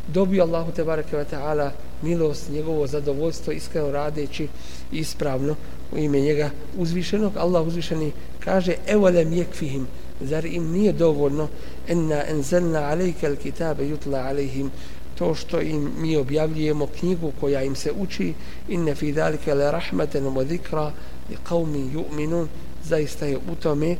dobio 0.08 0.42
Allahu 0.42 0.72
te 0.72 0.84
bareke 0.84 1.16
ve 1.16 1.24
taala 1.24 1.72
milost 2.02 2.50
njegovo 2.50 2.86
zadovoljstvo 2.86 3.52
iskreno 3.52 3.90
radeći 3.90 4.48
ispravno 4.92 5.56
u 5.92 5.98
ime 5.98 6.20
njega 6.20 6.50
uzvišenog. 6.76 7.36
Allah 7.36 7.66
uzvišeni 7.66 8.12
kaže 8.40 8.74
evolem 8.86 9.30
yekfihim 9.30 9.84
zar 10.20 10.44
im 10.44 10.72
nije 10.72 10.92
dovoljno 10.92 11.48
enna 11.88 12.22
enzelna 12.28 12.80
alejka 12.80 13.26
alkitabe 13.26 13.84
yutla 13.84 14.28
alejhim 14.28 14.70
to 15.18 15.34
što 15.34 15.60
im 15.60 15.92
mi 15.98 16.16
objavljujemo 16.16 16.86
knjigu 16.86 17.32
koja 17.40 17.62
im 17.62 17.74
se 17.74 17.92
uči 17.92 18.34
inne 18.68 18.94
fi 18.94 19.12
zalika 19.12 19.54
la 19.54 19.70
rahmatan 19.70 20.24
wa 20.24 20.44
dhikra 20.44 20.92
li 21.30 21.36
qaumin 21.48 21.90
yu'minun 21.92 22.46
zaista 22.84 23.26
je 23.26 23.36
u 23.36 23.54
tome 23.62 23.96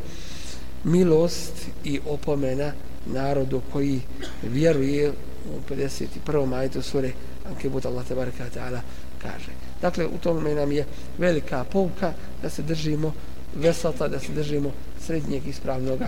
milost 0.85 1.67
i 1.85 2.01
opomena 2.07 2.73
narodu 3.07 3.61
koji 3.73 4.01
vjeruje 4.43 5.11
u 5.11 5.73
51. 5.73 6.47
majtu 6.47 6.83
sure 6.83 7.13
Ankebut 7.49 7.87
Allah 7.87 8.07
tabaraka 8.07 8.51
ta'ala 8.55 8.81
kaže. 9.23 9.53
Dakle, 9.81 10.07
u 10.07 10.19
tome 10.19 10.55
nam 10.55 10.73
je 10.73 10.87
velika 11.19 11.65
pouka 11.65 12.13
da 12.43 12.51
se 12.51 12.63
držimo 12.63 13.13
vesata, 13.55 14.09
da 14.09 14.21
se 14.21 14.33
držimo 14.33 14.73
srednjeg 15.07 15.47
ispravnog 15.47 16.01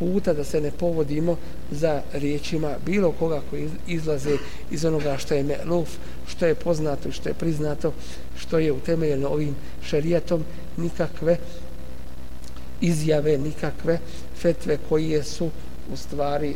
puta, 0.00 0.32
da 0.32 0.44
se 0.44 0.60
ne 0.60 0.70
povodimo 0.70 1.36
za 1.70 2.02
riječima 2.12 2.74
bilo 2.86 3.12
koga 3.12 3.42
koji 3.50 3.68
izlaze 3.86 4.36
iz 4.70 4.84
onoga 4.84 5.16
što 5.18 5.34
je 5.34 5.44
meluf, 5.44 5.88
što 6.26 6.46
je 6.46 6.54
poznato 6.54 7.08
i 7.08 7.12
što 7.12 7.28
je 7.28 7.34
priznato, 7.34 7.92
što 8.36 8.58
je 8.58 8.72
utemeljeno 8.72 9.28
ovim 9.28 9.54
šerijatom, 9.84 10.44
nikakve 10.76 11.36
izjave, 12.80 13.38
nikakve 13.38 13.98
fetve 14.40 14.78
koje 14.88 15.24
su 15.24 15.50
u 15.92 15.96
stvari 15.96 16.50
e, 16.50 16.54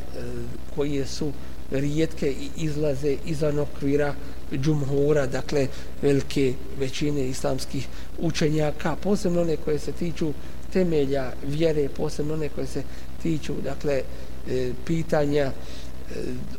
koje 0.74 1.06
su 1.06 1.32
rijetke 1.70 2.30
i 2.30 2.48
izlaze 2.56 3.16
izvan 3.26 3.58
okvira 3.58 4.14
džumhura, 4.52 5.26
dakle 5.26 5.66
velike 6.02 6.54
većine 6.78 7.28
islamskih 7.28 7.88
učenjaka, 8.18 8.96
posebno 8.96 9.40
one 9.40 9.56
koje 9.56 9.78
se 9.78 9.92
tiču 9.92 10.32
temelja 10.72 11.32
vjere, 11.46 11.88
posebno 11.88 12.34
one 12.34 12.48
koje 12.48 12.66
se 12.66 12.82
tiču 13.24 13.54
dakle 13.64 14.02
e, 14.48 14.72
pitanja 14.84 15.44
e, 15.44 15.52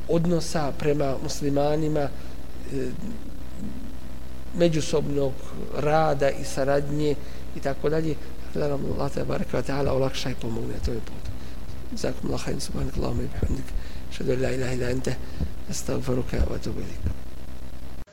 odnosa 0.07 0.71
prema 0.79 1.15
muslimanima 1.23 1.99
e, 1.99 2.09
međusobnog 4.57 5.33
rada 5.77 6.29
i 6.29 6.43
saradnje 6.43 7.15
i 7.55 7.59
tako 7.59 7.89
dalje. 7.89 8.15
Da 8.53 8.67
nam 8.67 8.85
Allah 8.91 9.11
te 9.11 9.23
baraka 9.23 9.61
ta'ala 9.61 9.93
olakša 9.93 10.29
i 10.29 10.35
pomogne 10.41 10.79
to 10.85 10.91
je 10.91 10.99
putu 10.99 11.31
Zakum 11.95 12.29
Allah, 12.29 12.59
subhanak 12.59 12.97
Allahumma 12.97 13.23
i 13.23 13.27
bihamdik. 13.27 13.65
Šadu 14.11 14.41
la 14.41 14.49
ilaha 14.51 14.73
ila 14.73 14.89
ente. 14.89 15.15
Astagfiruka 15.69 16.37
wa 16.49 16.55
atubu 16.55 16.79
ilik. 16.79 17.24